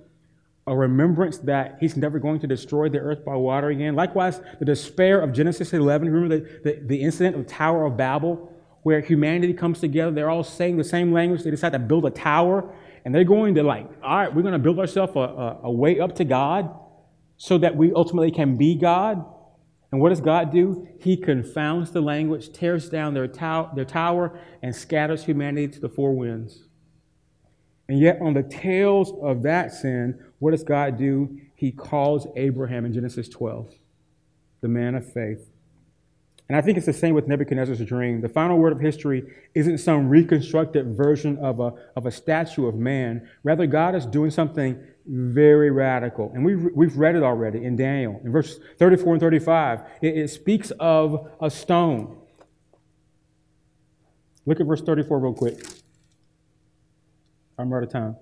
[0.65, 3.95] a remembrance that he's never going to destroy the earth by water again.
[3.95, 8.51] Likewise, the despair of Genesis 11, remember the, the, the incident of Tower of Babel,
[8.81, 10.11] where humanity comes together.
[10.11, 11.43] They're all saying the same language.
[11.43, 12.73] They decide to build a tower,
[13.05, 15.71] And they're going to, like, all right, we're going to build ourselves a, a, a
[15.71, 16.73] way up to God
[17.37, 19.25] so that we ultimately can be God.
[19.93, 20.87] And what does God do?
[20.99, 26.15] He confounds the language, tears down their, their tower, and scatters humanity to the four
[26.15, 26.63] winds.
[27.87, 31.39] And yet, on the tails of that sin, what does God do?
[31.53, 33.71] He calls Abraham in Genesis 12,
[34.61, 35.51] the man of faith.
[36.49, 38.21] And I think it's the same with Nebuchadnezzar's dream.
[38.21, 42.73] The final word of history isn't some reconstructed version of a, of a statue of
[42.73, 43.29] man.
[43.43, 46.31] Rather, God is doing something very radical.
[46.33, 48.21] And we've, we've read it already in Daniel.
[48.23, 52.17] In verse 34 and 35, it, it speaks of a stone.
[54.45, 55.65] Look at verse 34 real quick.
[57.57, 58.15] I'm out of time.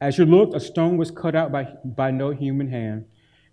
[0.00, 3.04] As you looked, a stone was cut out by, by no human hand,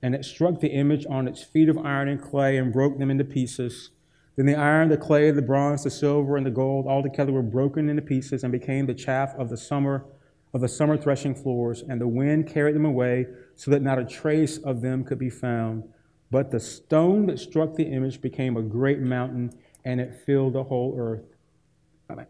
[0.02, 3.12] and it struck the image on its feet of iron and clay and broke them
[3.12, 3.90] into pieces.
[4.38, 7.42] Then the iron, the clay, the bronze, the silver, and the gold all together were
[7.42, 10.06] broken into pieces and became the chaff of the summer
[10.54, 14.06] of the summer threshing floors, and the wind carried them away, so that not a
[14.06, 15.84] trace of them could be found.
[16.32, 19.54] But the stone that struck the image became a great mountain,
[19.86, 21.24] and it filled the whole earth.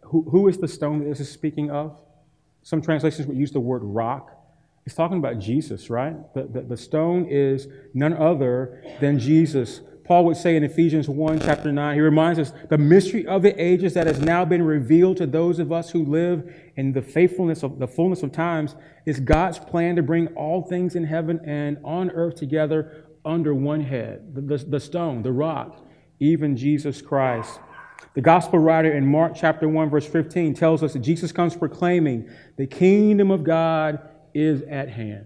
[0.04, 2.00] Who, who is the stone that this is speaking of?
[2.64, 4.32] Some translations would use the word rock.
[4.84, 6.16] He's talking about Jesus, right?
[6.34, 9.82] The, the, the, stone is none other than Jesus.
[10.08, 13.62] Paul would say in Ephesians 1, chapter 9, he reminds us the mystery of the
[13.62, 17.62] ages that has now been revealed to those of us who live in the faithfulness
[17.62, 21.78] of the fullness of times is God's plan to bring all things in heaven and
[21.84, 25.86] on earth together under one head the, the, the stone, the rock,
[26.22, 27.60] even Jesus Christ.
[28.14, 32.30] The gospel writer in Mark chapter 1, verse 15 tells us that Jesus comes proclaiming
[32.56, 34.00] the kingdom of God
[34.34, 35.26] is at hand.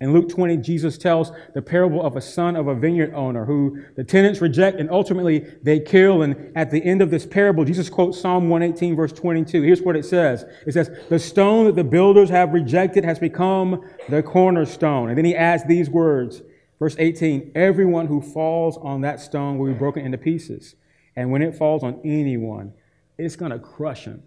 [0.00, 3.84] In Luke 20, Jesus tells the parable of a son of a vineyard owner who
[3.94, 6.22] the tenants reject and ultimately they kill.
[6.22, 9.62] And at the end of this parable, Jesus quotes Psalm 118, verse 22.
[9.62, 13.88] Here's what it says It says, The stone that the builders have rejected has become
[14.08, 15.10] the cornerstone.
[15.10, 16.42] And then he adds these words,
[16.80, 20.74] verse 18 Everyone who falls on that stone will be broken into pieces.
[21.14, 22.72] And when it falls on anyone,
[23.16, 24.24] it's going to crush him.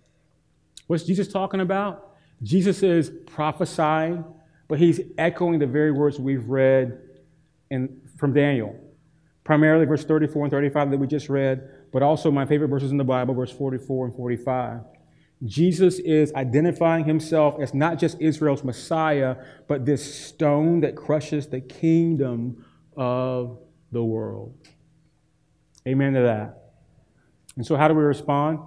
[0.88, 2.16] What's Jesus talking about?
[2.42, 4.24] Jesus is prophesying,
[4.68, 7.00] but he's echoing the very words we've read
[7.70, 8.76] in, from Daniel.
[9.44, 12.98] Primarily verse 34 and 35 that we just read, but also my favorite verses in
[12.98, 14.82] the Bible, verse 44 and 45.
[15.46, 19.36] Jesus is identifying himself as not just Israel's Messiah,
[19.68, 22.66] but this stone that crushes the kingdom
[22.96, 23.60] of
[23.92, 24.56] the world.
[25.88, 26.72] Amen to that.
[27.56, 28.60] And so, how do we respond?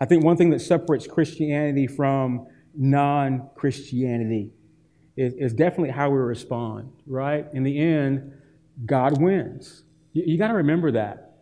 [0.00, 2.46] I think one thing that separates Christianity from
[2.76, 4.50] non Christianity
[5.16, 7.46] is, is, definitely how we respond, right?
[7.52, 8.32] In the end,
[8.84, 9.84] God wins.
[10.12, 11.36] You, you got to remember that.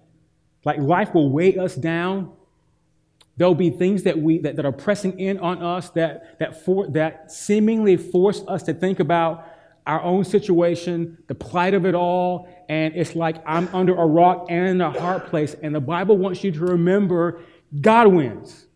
[0.64, 2.32] Like life will weigh us down.
[3.36, 6.86] There'll be things that we that, that are pressing in on us that that for
[6.88, 9.48] that seemingly force us to think about
[9.86, 14.46] our own situation, the plight of it all, and it's like I'm under a rock
[14.48, 15.56] and in a hard place.
[15.62, 17.40] And the Bible wants you to remember
[17.80, 18.66] God wins.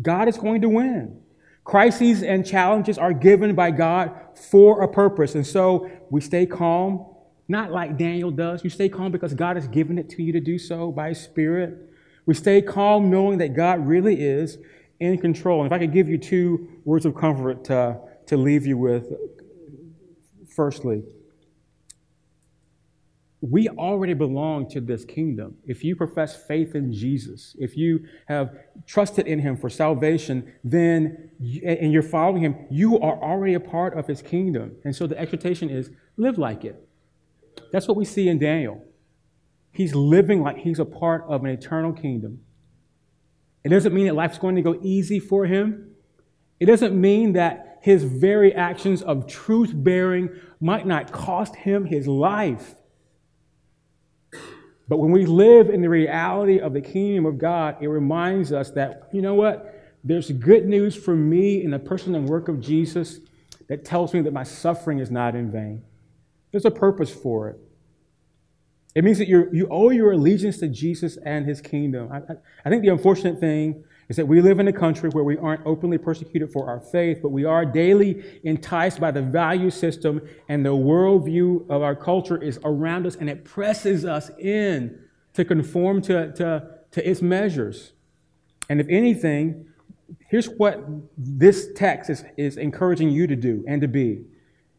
[0.00, 1.20] God is going to win.
[1.66, 4.12] Crises and challenges are given by God
[4.50, 5.34] for a purpose.
[5.34, 7.04] And so we stay calm,
[7.48, 8.64] not like Daniel does.
[8.64, 11.20] You stay calm because God has given it to you to do so by His
[11.20, 11.76] Spirit.
[12.24, 14.56] We stay calm knowing that God really is
[15.00, 15.62] in control.
[15.62, 19.12] And if I could give you two words of comfort to, to leave you with
[20.56, 21.02] Firstly,
[23.40, 25.56] we already belong to this kingdom.
[25.64, 28.56] If you profess faith in Jesus, if you have
[28.86, 31.30] trusted in him for salvation, then
[31.64, 34.76] and you're following him, you are already a part of his kingdom.
[34.84, 36.88] And so the exhortation is live like it.
[37.72, 38.82] That's what we see in Daniel.
[39.70, 42.40] He's living like he's a part of an eternal kingdom.
[43.62, 45.90] It doesn't mean that life's going to go easy for him.
[46.58, 50.30] It doesn't mean that his very actions of truth bearing
[50.60, 52.74] might not cost him his life.
[54.88, 58.70] But when we live in the reality of the kingdom of God, it reminds us
[58.72, 59.74] that, you know what?
[60.04, 63.18] There's good news for me in the person and work of Jesus
[63.68, 65.82] that tells me that my suffering is not in vain.
[66.52, 67.58] There's a purpose for it.
[68.94, 72.10] It means that you you owe your allegiance to Jesus and his kingdom.
[72.10, 72.22] I,
[72.64, 75.66] I think the unfortunate thing is that we live in a country where we aren't
[75.66, 80.64] openly persecuted for our faith, but we are daily enticed by the value system and
[80.64, 84.98] the worldview of our culture is around us and it presses us in
[85.34, 87.92] to conform to, to, to its measures.
[88.68, 89.66] And if anything,
[90.28, 90.84] here's what
[91.18, 94.24] this text is, is encouraging you to do and to be.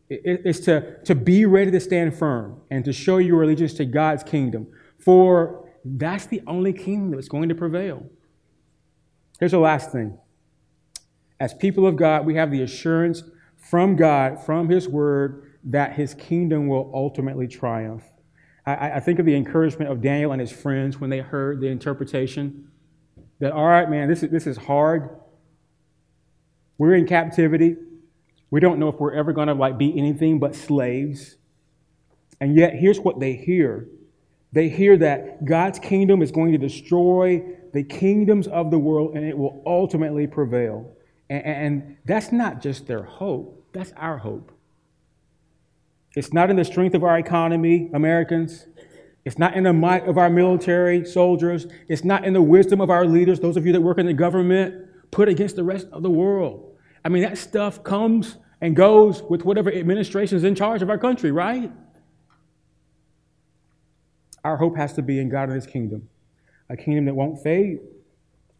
[0.09, 4.23] It's to, to be ready to stand firm and to show your allegiance to God's
[4.23, 4.67] kingdom.
[4.99, 8.09] For that's the only kingdom that's going to prevail.
[9.39, 10.17] Here's the last thing
[11.39, 13.23] As people of God, we have the assurance
[13.55, 18.03] from God, from His Word, that His kingdom will ultimately triumph.
[18.65, 21.67] I, I think of the encouragement of Daniel and his friends when they heard the
[21.67, 22.69] interpretation
[23.39, 25.09] that, all right, man, this is, this is hard.
[26.77, 27.77] We're in captivity.
[28.51, 31.38] We don't know if we're ever going to like be anything but slaves.
[32.41, 33.88] And yet, here's what they hear
[34.53, 37.43] they hear that God's kingdom is going to destroy
[37.74, 40.95] the kingdoms of the world and it will ultimately prevail.
[41.30, 44.51] And, and that's not just their hope, that's our hope.
[46.15, 48.65] It's not in the strength of our economy, Americans.
[49.24, 51.68] It's not in the might of our military soldiers.
[51.89, 54.13] It's not in the wisdom of our leaders, those of you that work in the
[54.13, 56.76] government, put against the rest of the world.
[57.03, 60.97] I mean, that stuff comes and goes with whatever administration is in charge of our
[60.97, 61.72] country, right?
[64.43, 66.09] Our hope has to be in God and His kingdom,
[66.70, 67.80] a kingdom that won't fade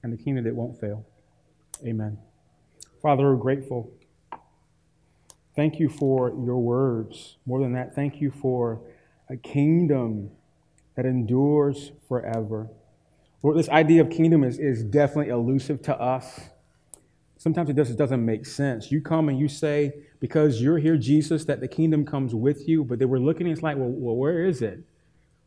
[0.04, 1.06] and a kingdom that won't fail.
[1.86, 2.18] Amen.
[3.02, 3.92] Father, we're grateful.
[5.56, 7.38] Thank you for your words.
[7.46, 8.82] More than that, thank you for
[9.30, 10.30] a kingdom
[10.96, 12.70] that endures forever.
[13.44, 16.40] Lord, this idea of kingdom is, is definitely elusive to us.
[17.38, 18.92] Sometimes it just doesn't make sense.
[18.92, 22.84] You come and you say, because you're here, Jesus, that the kingdom comes with you,
[22.84, 24.84] but they were looking, it's like, well, well where is it?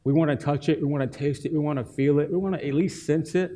[0.05, 2.31] We want to touch it, we want to taste it, we want to feel it,
[2.31, 3.53] we want to at least sense it.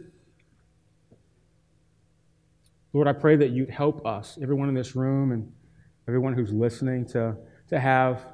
[2.92, 5.50] Lord, I pray that you'd help us, everyone in this room and
[6.06, 7.36] everyone who's listening, to,
[7.68, 8.26] to have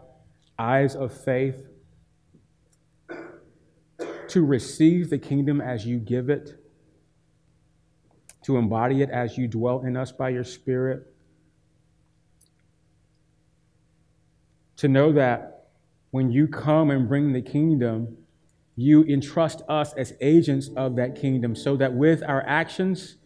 [0.58, 1.66] eyes of faith,
[4.28, 6.62] to receive the kingdom as you give it,
[8.42, 11.06] to embody it as you dwell in us by your Spirit,
[14.76, 15.59] to know that
[16.10, 18.16] when you come and bring the kingdom,
[18.76, 23.16] you entrust us as agents of that kingdom so that with our actions,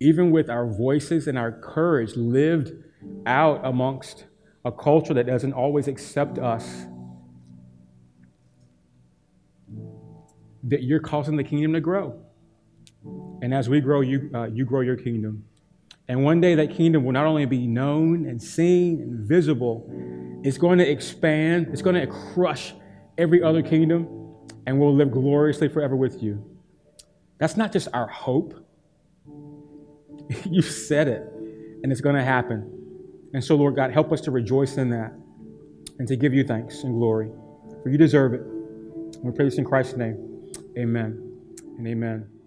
[0.00, 2.72] even with our voices and our courage lived
[3.26, 4.26] out amongst
[4.64, 6.86] a culture that doesn't always accept us,
[10.62, 12.20] that you're causing the kingdom to grow.
[13.42, 15.44] And as we grow, you, uh, you grow your kingdom.
[16.08, 19.90] And one day that kingdom will not only be known and seen and visible,
[20.42, 22.74] it's going to expand, it's going to crush
[23.16, 24.06] every other kingdom,
[24.66, 26.44] and we'll live gloriously forever with you.
[27.38, 28.54] That's not just our hope.
[30.50, 31.22] you said it,
[31.82, 32.74] and it's going to happen.
[33.34, 35.12] And so, Lord God, help us to rejoice in that
[35.98, 37.30] and to give you thanks and glory.
[37.82, 38.42] For you deserve it.
[39.22, 40.52] We pray this in Christ's name.
[40.76, 41.28] Amen
[41.76, 42.37] and amen.